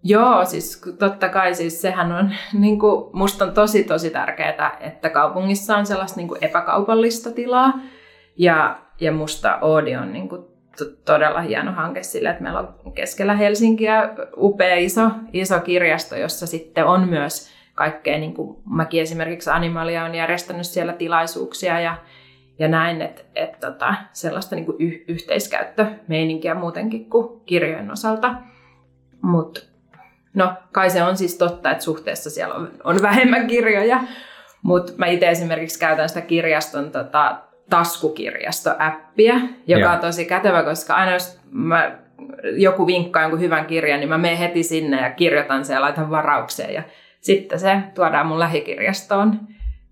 Joo, 0.06 0.44
siis 0.44 0.82
totta 0.98 1.28
kai 1.28 1.54
siis 1.54 1.82
sehän 1.82 2.12
on, 2.12 2.30
niin 2.62 2.78
kuin, 2.78 3.10
musta 3.12 3.44
on 3.44 3.54
tosi 3.54 3.84
tosi 3.84 4.10
tärkeää, 4.10 4.76
että 4.80 5.10
kaupungissa 5.10 5.76
on 5.76 5.86
sellaista 5.86 6.20
niin 6.20 6.28
kuin 6.28 6.44
epäkaupallista 6.44 7.30
tilaa. 7.30 7.72
Ja, 8.36 8.78
ja 9.00 9.12
musta 9.12 9.58
Oodi 9.60 9.96
on 9.96 10.12
niin 10.12 10.28
kuin, 10.28 10.44
todella 11.04 11.40
hieno 11.40 11.72
hanke 11.72 12.02
sille, 12.02 12.28
että 12.28 12.42
meillä 12.42 12.60
on 12.60 12.92
keskellä 12.92 13.34
Helsinkiä 13.34 14.10
upea 14.36 14.76
iso, 14.76 15.10
iso 15.32 15.60
kirjasto, 15.60 16.16
jossa 16.16 16.46
sitten 16.46 16.86
on 16.86 17.08
myös 17.08 17.50
kaikkea, 17.74 18.18
niin 18.18 18.34
kuin 18.34 18.58
mäkin 18.64 19.02
esimerkiksi 19.02 19.50
Animalia 19.50 20.04
on 20.04 20.14
järjestänyt 20.14 20.66
siellä 20.66 20.92
tilaisuuksia 20.92 21.80
ja, 21.80 21.96
ja 22.58 22.68
näin, 22.68 23.02
että, 23.02 23.22
että 23.34 23.70
tota, 23.70 23.94
sellaista 24.12 24.56
niin 24.56 24.66
kuin 24.66 24.76
y- 24.80 25.04
yhteiskäyttömeininkiä 25.08 26.54
muutenkin 26.54 27.10
kuin 27.10 27.40
kirjojen 27.40 27.90
osalta. 27.90 28.34
Mutta 29.22 29.60
No, 30.34 30.52
kai 30.72 30.90
se 30.90 31.02
on 31.02 31.16
siis 31.16 31.38
totta, 31.38 31.70
että 31.70 31.84
suhteessa 31.84 32.30
siellä 32.30 32.54
on, 32.54 32.70
on 32.84 33.02
vähemmän 33.02 33.46
kirjoja, 33.46 34.00
mutta 34.62 34.92
mä 34.96 35.06
itse 35.06 35.28
esimerkiksi 35.28 35.78
käytän 35.78 36.08
sitä 36.08 36.20
kirjaston 36.20 36.90
tota, 36.90 37.36
taskukirjasto-appia, 37.70 39.34
joka 39.66 39.80
Joo. 39.80 39.92
on 39.92 39.98
tosi 39.98 40.24
kätevä, 40.24 40.62
koska 40.62 40.94
aina 40.94 41.12
jos 41.12 41.40
mä, 41.50 41.98
joku 42.56 42.86
vinkkaa 42.86 43.22
jonkun 43.22 43.40
hyvän 43.40 43.66
kirjan, 43.66 44.00
niin 44.00 44.08
mä 44.08 44.18
menen 44.18 44.38
heti 44.38 44.62
sinne 44.62 45.00
ja 45.00 45.10
kirjoitan 45.10 45.64
sen 45.64 45.74
ja 45.74 45.80
laitan 45.80 46.10
varaukseen 46.10 46.74
ja 46.74 46.82
sitten 47.20 47.60
se 47.60 47.76
tuodaan 47.94 48.26
mun 48.26 48.38
lähikirjastoon. 48.38 49.40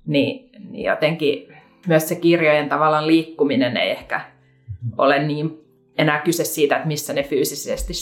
Niin, 0.07 0.51
niin 0.71 0.85
jotenkin 0.85 1.49
myös 1.87 2.09
se 2.09 2.15
kirjojen 2.15 2.69
tavallaan 2.69 3.07
liikkuminen 3.07 3.77
ei 3.77 3.91
ehkä 3.91 4.21
ole 4.99 5.19
niin 5.19 5.62
enää 5.99 6.21
kyse 6.21 6.45
siitä, 6.45 6.77
että 6.77 6.89
missä 6.89 7.13
ne 7.13 7.23
fyysisesti 7.23 7.95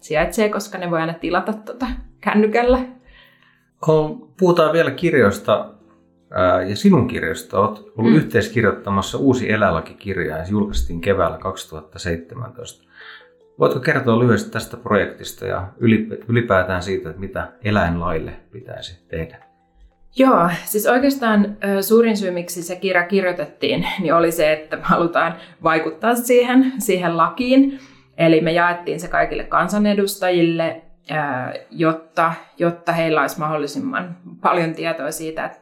sijaitsee, 0.00 0.48
koska 0.48 0.78
ne 0.78 0.90
voi 0.90 1.00
aina 1.00 1.14
tilata 1.14 1.52
tuota 1.52 1.86
kännykällä. 2.20 2.78
Puhutaan 4.38 4.72
vielä 4.72 4.90
kirjoista 4.90 5.74
ja 6.68 6.76
sinun 6.76 7.08
kirjoista. 7.08 7.60
Olet 7.60 7.78
ollut 7.78 8.12
mm. 8.12 8.16
yhteiskirjoittamassa 8.16 9.18
uusi 9.18 9.52
eläinlakikirja 9.52 10.36
ja 10.36 10.44
se 10.44 10.50
julkaistiin 10.50 11.00
keväällä 11.00 11.38
2017. 11.38 12.84
Voitko 13.58 13.80
kertoa 13.80 14.18
lyhyesti 14.18 14.50
tästä 14.50 14.76
projektista 14.76 15.46
ja 15.46 15.68
ylipäätään 16.28 16.82
siitä, 16.82 17.10
että 17.10 17.20
mitä 17.20 17.52
eläinlaille 17.64 18.32
pitäisi 18.50 19.04
tehdä? 19.08 19.51
Joo, 20.16 20.50
siis 20.64 20.86
oikeastaan 20.86 21.56
suurin 21.80 22.16
syy, 22.16 22.30
miksi 22.30 22.62
se 22.62 22.76
kirja 22.76 23.06
kirjoitettiin, 23.06 23.86
niin 24.00 24.14
oli 24.14 24.32
se, 24.32 24.52
että 24.52 24.78
halutaan 24.82 25.34
vaikuttaa 25.62 26.14
siihen, 26.14 26.72
siihen 26.78 27.16
lakiin. 27.16 27.80
Eli 28.18 28.40
me 28.40 28.52
jaettiin 28.52 29.00
se 29.00 29.08
kaikille 29.08 29.44
kansanedustajille, 29.44 30.82
jotta, 31.70 32.32
jotta 32.58 32.92
heillä 32.92 33.20
olisi 33.20 33.38
mahdollisimman 33.38 34.16
paljon 34.42 34.74
tietoa 34.74 35.10
siitä, 35.10 35.44
että, 35.44 35.58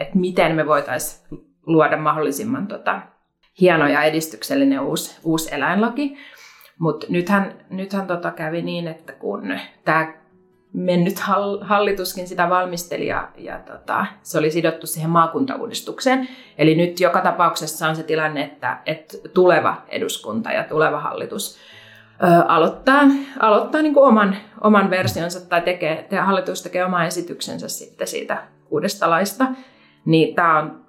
että 0.00 0.18
miten 0.18 0.54
me 0.56 0.66
voitaisiin 0.66 1.46
luoda 1.66 1.96
mahdollisimman 1.96 2.66
tota, 2.66 3.02
hieno 3.60 3.88
ja 3.88 4.02
edistyksellinen 4.02 4.80
uusi, 4.80 5.20
uusi 5.24 5.54
eläinlaki. 5.54 6.16
Mutta 6.78 7.06
nythän, 7.08 7.54
nythän 7.70 8.06
tota 8.06 8.30
kävi 8.30 8.62
niin, 8.62 8.88
että 8.88 9.12
kun 9.12 9.58
tämä 9.84 10.12
mennyt 10.76 11.18
hallituskin 11.60 12.28
sitä 12.28 12.50
valmisteli 12.50 13.06
ja, 13.06 13.28
ja 13.36 13.58
tota, 13.58 14.06
se 14.22 14.38
oli 14.38 14.50
sidottu 14.50 14.86
siihen 14.86 15.10
maakuntauudistukseen. 15.10 16.28
Eli 16.58 16.74
nyt 16.74 17.00
joka 17.00 17.20
tapauksessa 17.20 17.88
on 17.88 17.96
se 17.96 18.02
tilanne, 18.02 18.44
että, 18.44 18.78
että 18.86 19.16
tuleva 19.34 19.82
eduskunta 19.88 20.52
ja 20.52 20.64
tuleva 20.64 21.00
hallitus 21.00 21.58
ö, 22.22 22.44
aloittaa, 22.48 23.02
aloittaa 23.40 23.82
niin 23.82 23.94
kuin 23.94 24.08
oman, 24.08 24.36
oman 24.60 24.90
versionsa 24.90 25.48
tai 25.48 25.60
tekee, 25.60 26.06
te, 26.08 26.16
hallitus 26.16 26.62
tekee 26.62 26.84
oman 26.84 27.06
esityksensä 27.06 27.68
sitten 27.68 28.06
siitä 28.06 28.42
uudesta 28.70 29.10
laista. 29.10 29.46
Niin 30.04 30.34
tämä 30.34 30.58
on 30.58 30.86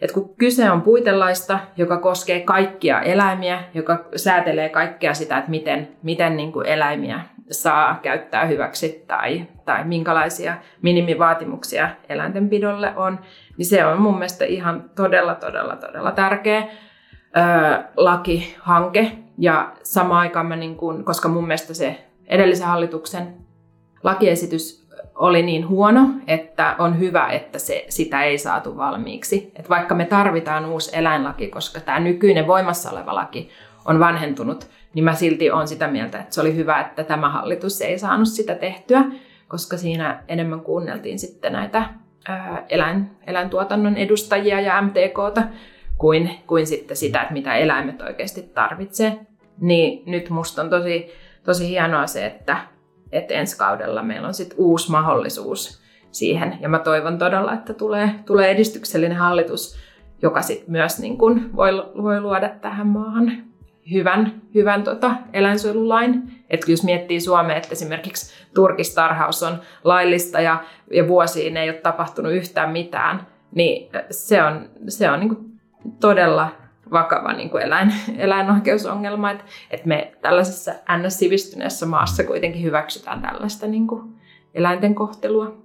että 0.00 0.14
kun 0.14 0.34
kyse 0.38 0.70
on 0.70 0.82
puitelaista, 0.82 1.58
joka 1.76 1.96
koskee 1.96 2.40
kaikkia 2.40 3.00
eläimiä, 3.00 3.64
joka 3.74 4.04
säätelee 4.16 4.68
kaikkea 4.68 5.14
sitä, 5.14 5.38
että 5.38 5.50
miten, 5.50 5.88
miten 6.02 6.36
niin 6.36 6.52
kuin 6.52 6.66
eläimiä 6.66 7.20
saa 7.52 7.98
käyttää 8.02 8.44
hyväksi 8.44 9.04
tai, 9.06 9.46
tai 9.64 9.84
minkälaisia 9.84 10.56
minimivaatimuksia 10.82 11.88
eläintenpidolle 12.08 12.92
on, 12.96 13.20
niin 13.56 13.66
se 13.66 13.86
on 13.86 14.00
mun 14.00 14.14
mielestä 14.14 14.44
ihan 14.44 14.90
todella, 14.96 15.34
todella, 15.34 15.76
todella 15.76 16.12
tärkeä 16.12 16.58
ö, 16.60 16.68
lakihanke. 17.96 19.12
Ja 19.38 19.72
samaan 19.82 20.20
aikaan 20.20 20.46
mä, 20.46 20.56
niin 20.56 20.76
kun, 20.76 21.04
koska 21.04 21.28
mun 21.28 21.46
mielestä 21.46 21.74
se 21.74 22.04
edellisen 22.26 22.66
hallituksen 22.66 23.34
lakiesitys 24.02 24.88
oli 25.14 25.42
niin 25.42 25.68
huono, 25.68 26.10
että 26.26 26.76
on 26.78 26.98
hyvä, 26.98 27.28
että 27.28 27.58
se, 27.58 27.84
sitä 27.88 28.22
ei 28.22 28.38
saatu 28.38 28.76
valmiiksi. 28.76 29.52
Et 29.56 29.70
vaikka 29.70 29.94
me 29.94 30.04
tarvitaan 30.04 30.66
uusi 30.66 30.90
eläinlaki, 30.96 31.48
koska 31.48 31.80
tämä 31.80 32.00
nykyinen 32.00 32.46
voimassa 32.46 32.90
oleva 32.90 33.14
laki 33.14 33.50
on 33.84 34.00
vanhentunut, 34.00 34.68
niin 34.94 35.04
mä 35.04 35.14
silti 35.14 35.50
olen 35.50 35.68
sitä 35.68 35.88
mieltä, 35.88 36.18
että 36.18 36.34
se 36.34 36.40
oli 36.40 36.56
hyvä, 36.56 36.80
että 36.80 37.04
tämä 37.04 37.28
hallitus 37.28 37.80
ei 37.80 37.98
saanut 37.98 38.28
sitä 38.28 38.54
tehtyä, 38.54 39.04
koska 39.48 39.76
siinä 39.76 40.22
enemmän 40.28 40.60
kuunneltiin 40.60 41.18
sitten 41.18 41.52
näitä 41.52 41.84
eläin, 42.68 43.10
eläintuotannon 43.26 43.96
edustajia 43.96 44.60
ja 44.60 44.82
MTKta 44.82 45.42
kuin, 45.98 46.30
kuin 46.46 46.66
sitten 46.66 46.96
sitä, 46.96 47.22
että 47.22 47.32
mitä 47.32 47.54
eläimet 47.54 48.00
oikeasti 48.00 48.42
tarvitsee. 48.42 49.20
Niin 49.60 50.02
nyt 50.06 50.30
musta 50.30 50.62
on 50.62 50.70
tosi, 50.70 51.10
tosi 51.44 51.68
hienoa 51.68 52.06
se, 52.06 52.26
että, 52.26 52.56
että 53.12 53.34
ensi 53.34 53.58
kaudella 53.58 54.02
meillä 54.02 54.28
on 54.28 54.34
sitten 54.34 54.58
uusi 54.58 54.90
mahdollisuus 54.90 55.82
siihen. 56.10 56.58
Ja 56.60 56.68
mä 56.68 56.78
toivon 56.78 57.18
todella, 57.18 57.52
että 57.52 57.74
tulee, 57.74 58.10
tulee 58.26 58.50
edistyksellinen 58.50 59.16
hallitus, 59.16 59.76
joka 60.22 60.42
sitten 60.42 60.70
myös 60.72 60.98
niin 60.98 61.18
kun 61.18 61.56
voi, 61.56 61.72
voi 62.02 62.20
luoda 62.20 62.48
tähän 62.48 62.86
maahan 62.86 63.51
hyvän, 63.90 64.42
hyvän 64.54 64.84
tota, 64.84 65.10
eläinsuojelulain. 65.32 66.22
Että 66.50 66.70
jos 66.70 66.84
miettii 66.84 67.20
Suomea, 67.20 67.56
että 67.56 67.68
esimerkiksi 67.72 68.34
turkistarhaus 68.54 69.42
on 69.42 69.60
laillista 69.84 70.40
ja, 70.40 70.64
ja 70.90 71.08
vuosiin 71.08 71.56
ei 71.56 71.70
ole 71.70 71.78
tapahtunut 71.78 72.32
yhtään 72.32 72.70
mitään, 72.70 73.26
niin 73.54 73.90
se 74.10 74.42
on, 74.42 74.68
se 74.88 75.10
on 75.10 75.20
niin 75.20 75.60
todella 76.00 76.48
vakava 76.92 77.32
niin 77.32 77.50
kuin 77.50 77.62
eläin, 77.62 77.92
eläinoikeusongelma, 78.18 79.30
että, 79.30 79.44
että 79.70 79.88
me 79.88 80.12
tällaisessa 80.20 80.72
ns-sivistyneessä 80.72 81.86
maassa 81.86 82.24
kuitenkin 82.24 82.62
hyväksytään 82.62 83.22
tällaista 83.22 83.66
niin 83.66 83.86
kuin 83.86 84.14
eläinten 84.54 84.94
kohtelua. 84.94 85.61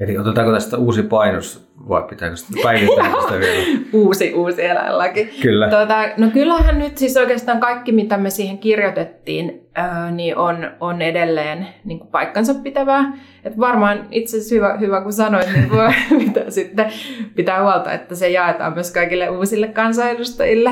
Eli 0.00 0.18
otetaanko 0.18 0.52
tästä 0.52 0.76
uusi 0.76 1.02
painos 1.02 1.68
vai 1.88 2.02
pitääkö 2.02 2.36
sitä 2.36 2.60
päivittää 2.62 3.12
tästä 3.12 3.38
vielä? 3.38 3.78
uusi, 4.04 4.34
uusi 4.34 4.64
eläinlaki. 4.64 5.24
Kyllä. 5.42 5.70
Tuota, 5.70 5.94
no 6.16 6.30
kyllähän 6.30 6.78
nyt 6.78 6.98
siis 6.98 7.16
oikeastaan 7.16 7.60
kaikki, 7.60 7.92
mitä 7.92 8.16
me 8.16 8.30
siihen 8.30 8.58
kirjoitettiin, 8.58 9.68
ää, 9.74 10.10
niin 10.10 10.36
on, 10.36 10.70
on 10.80 11.02
edelleen 11.02 11.66
niin 11.84 11.98
kuin 11.98 12.10
paikkansa 12.10 12.54
pitävää. 12.54 13.12
Et 13.44 13.58
varmaan 13.58 14.06
itse 14.10 14.36
asiassa 14.36 14.54
hyvä, 14.54 14.76
hyvä 14.80 15.00
kun 15.00 15.12
sanoit, 15.12 15.52
niin 15.52 15.70
voi 15.70 15.88
pitää 16.24 16.50
sitten 16.50 16.92
pitää 17.34 17.62
huolta, 17.62 17.92
että 17.92 18.14
se 18.14 18.28
jaetaan 18.28 18.74
myös 18.74 18.92
kaikille 18.92 19.30
uusille 19.30 19.68
kansanedustajille. 19.68 20.70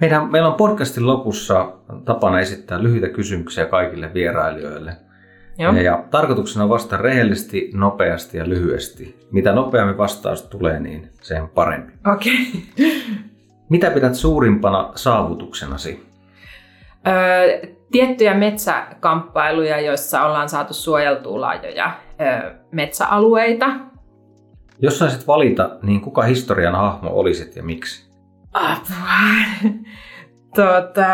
Meidän, 0.00 0.30
meillä 0.30 0.48
on 0.48 0.54
podcastin 0.54 1.06
lopussa 1.06 1.72
tapana 2.04 2.40
esittää 2.40 2.82
lyhyitä 2.82 3.08
kysymyksiä 3.08 3.66
kaikille 3.66 4.14
vierailijoille– 4.14 4.92
Joo. 5.60 5.72
Ja 5.72 6.04
tarkoituksena 6.10 6.64
on 6.64 6.70
vastata 6.70 7.02
rehellisesti, 7.02 7.70
nopeasti 7.74 8.38
ja 8.38 8.48
lyhyesti. 8.48 9.26
Mitä 9.32 9.52
nopeammin 9.52 9.98
vastaus 9.98 10.42
tulee, 10.42 10.80
niin 10.80 11.08
sen 11.22 11.48
parempi. 11.48 11.92
Okei. 12.12 12.32
Okay. 12.74 12.90
Mitä 13.70 13.90
pidät 13.90 14.14
suurimpana 14.14 14.92
saavutuksenasi? 14.94 16.06
Öö, 17.06 17.72
tiettyjä 17.92 18.34
metsäkamppailuja, 18.34 19.80
joissa 19.80 20.22
ollaan 20.22 20.48
saatu 20.48 20.74
suojeltua 20.74 21.40
laajoja 21.40 21.92
öö, 22.20 22.54
metsäalueita. 22.72 23.66
Jos 24.78 24.98
saisit 24.98 25.26
valita, 25.26 25.70
niin 25.82 26.00
kuka 26.00 26.22
historian 26.22 26.74
hahmo 26.74 27.10
olisit 27.10 27.56
ja 27.56 27.62
miksi? 27.62 28.10
Apua. 28.52 29.70
Tota, 30.56 31.08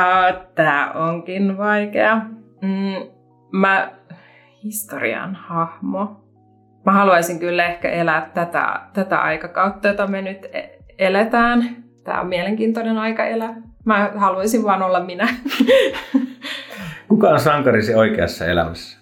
tää 0.54 0.92
onkin 0.92 1.58
vaikea. 1.58 2.16
Mm, 2.62 3.10
mä 3.52 3.90
historian 4.66 5.34
hahmo. 5.34 6.20
Mä 6.86 6.92
haluaisin 6.92 7.38
kyllä 7.38 7.66
ehkä 7.66 7.90
elää 7.90 8.30
tätä, 8.34 8.80
tätä 8.92 9.18
aikakautta, 9.18 9.88
jota 9.88 10.06
me 10.06 10.22
nyt 10.22 10.44
e- 10.52 10.78
eletään. 10.98 11.76
Tämä 12.04 12.20
on 12.20 12.26
mielenkiintoinen 12.26 12.98
aika 12.98 13.26
elää. 13.26 13.54
Mä 13.84 14.12
haluaisin 14.16 14.64
vaan 14.64 14.82
olla 14.82 15.00
minä. 15.00 15.28
Kuka 17.08 17.28
on 17.28 17.40
sankarisi 17.40 17.94
oikeassa 17.94 18.46
elämässä? 18.46 18.98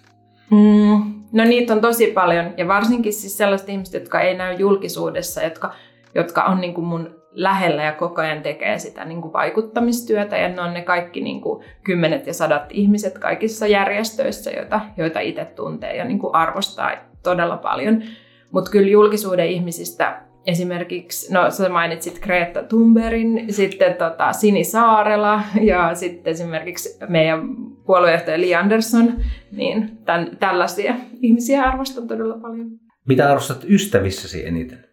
Mm, 0.51 1.13
no 1.31 1.43
niitä 1.43 1.73
on 1.73 1.81
tosi 1.81 2.07
paljon 2.07 2.53
ja 2.57 2.67
varsinkin 2.67 3.13
siis 3.13 3.37
sellaiset 3.37 3.69
ihmiset, 3.69 3.93
jotka 3.93 4.21
ei 4.21 4.37
näy 4.37 4.55
julkisuudessa, 4.55 5.43
jotka, 5.43 5.73
jotka 6.15 6.43
on 6.43 6.61
niin 6.61 6.73
kuin 6.73 6.85
mun 6.85 7.15
lähellä 7.35 7.83
ja 7.83 7.91
koko 7.91 8.21
ajan 8.21 8.41
tekee 8.41 8.79
sitä 8.79 9.05
niin 9.05 9.21
kuin 9.21 9.33
vaikuttamistyötä. 9.33 10.37
Ja 10.37 10.49
ne 10.49 10.61
on 10.61 10.73
ne 10.73 10.81
kaikki 10.81 11.21
niin 11.21 11.41
kuin 11.41 11.63
kymmenet 11.83 12.27
ja 12.27 12.33
sadat 12.33 12.65
ihmiset 12.69 13.17
kaikissa 13.17 13.67
järjestöissä, 13.67 14.51
joita, 14.51 14.81
joita 14.97 15.19
itse 15.19 15.45
tuntee 15.45 15.95
ja 15.95 16.05
niin 16.05 16.19
kuin 16.19 16.35
arvostaa 16.35 16.91
todella 17.23 17.57
paljon. 17.57 18.03
Mutta 18.51 18.71
kyllä 18.71 18.89
julkisuuden 18.89 19.47
ihmisistä 19.47 20.21
esimerkiksi, 20.45 21.33
no 21.33 21.51
sä 21.51 21.69
mainitsit 21.69 22.19
Greta 22.19 22.63
Thunbergin, 22.63 23.53
sitten 23.53 23.93
tota 23.93 24.33
Sini 24.33 24.63
Saarela 24.63 25.41
ja 25.61 25.95
sitten 25.95 26.31
esimerkiksi 26.31 26.99
meidän 27.07 27.41
puoluejohtaja 27.85 28.39
Li 28.39 28.55
Andersson, 28.55 29.13
niin 29.51 29.97
tämän, 30.05 30.37
tällaisia 30.39 30.95
ihmisiä 31.21 31.63
arvostan 31.63 32.07
todella 32.07 32.37
paljon. 32.41 32.67
Mitä 33.07 33.29
arvostat 33.29 33.65
ystävissäsi 33.69 34.47
eniten? 34.47 34.85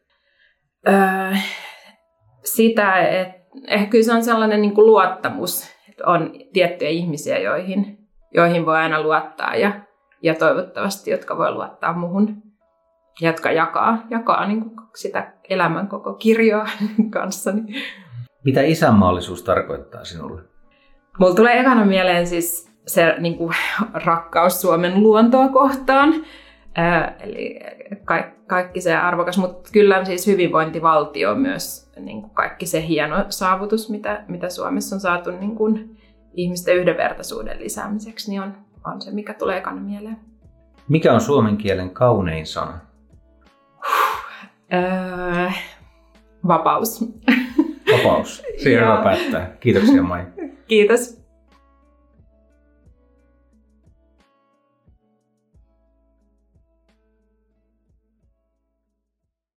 Öö, 0.88 0.94
sitä, 2.44 3.08
että 3.08 3.42
ehkä 3.68 3.86
kyllä 3.86 4.04
se 4.04 4.12
on 4.12 4.24
sellainen 4.24 4.62
niin 4.62 4.74
kuin 4.74 4.86
luottamus, 4.86 5.70
että 5.88 6.04
on 6.06 6.32
tiettyjä 6.52 6.90
ihmisiä, 6.90 7.38
joihin, 7.38 7.98
joihin 8.34 8.66
voi 8.66 8.76
aina 8.76 9.02
luottaa 9.02 9.56
ja, 9.56 9.72
ja 10.22 10.34
toivottavasti, 10.34 11.10
jotka 11.10 11.38
voi 11.38 11.52
luottaa 11.52 11.92
muhun, 11.92 12.42
jotka 13.20 13.52
jakaa, 13.52 14.06
jakaa 14.10 14.46
niin 14.46 14.60
kuin 14.60 14.88
sitä 14.96 15.32
elämän 15.48 15.88
koko 15.88 16.14
kirjoa 16.14 16.68
kanssani. 17.10 17.62
Mitä 18.44 18.62
isänmaallisuus 18.62 19.42
tarkoittaa 19.42 20.04
sinulle? 20.04 20.42
Mulla 21.18 21.34
tulee 21.34 21.60
ekana 21.60 21.84
mieleen 21.84 22.26
siis 22.26 22.72
se 22.86 23.14
niin 23.18 23.38
kuin, 23.38 23.54
rakkaus 23.92 24.60
Suomen 24.60 25.02
luontoa 25.02 25.48
kohtaan. 25.48 26.14
Ää, 26.74 27.16
eli 27.20 27.60
ka- 28.04 28.30
kaikki 28.46 28.80
se 28.80 28.96
arvokas, 28.96 29.38
mutta 29.38 29.70
kyllä 29.72 30.04
siis 30.04 30.26
hyvinvointivaltio 30.26 31.34
myös 31.34 31.92
niin 32.00 32.20
kuin 32.20 32.30
kaikki 32.30 32.66
se 32.66 32.86
hieno 32.86 33.24
saavutus, 33.28 33.90
mitä, 33.90 34.24
mitä 34.28 34.48
Suomessa 34.48 34.96
on 34.96 35.00
saatu 35.00 35.30
niin 35.30 35.56
kuin 35.56 36.00
ihmisten 36.34 36.76
yhdenvertaisuuden 36.76 37.60
lisäämiseksi, 37.60 38.30
niin 38.30 38.42
on, 38.42 38.54
on 38.84 39.02
se, 39.02 39.10
mikä 39.10 39.34
tulee 39.34 39.58
ekana 39.58 39.80
mieleen. 39.80 40.16
Mikä 40.88 41.12
on 41.12 41.20
suomen 41.20 41.56
kielen 41.56 41.90
kaunein 41.90 42.46
sana? 42.46 42.78
Öö, 44.74 45.50
vapaus. 46.48 47.04
Vapaus. 47.92 48.42
Siihen 48.62 48.88
on 48.88 49.02
päättää. 49.02 49.56
Kiitoksia 49.60 50.02
Mai. 50.02 50.24
Kiitos. 50.66 51.21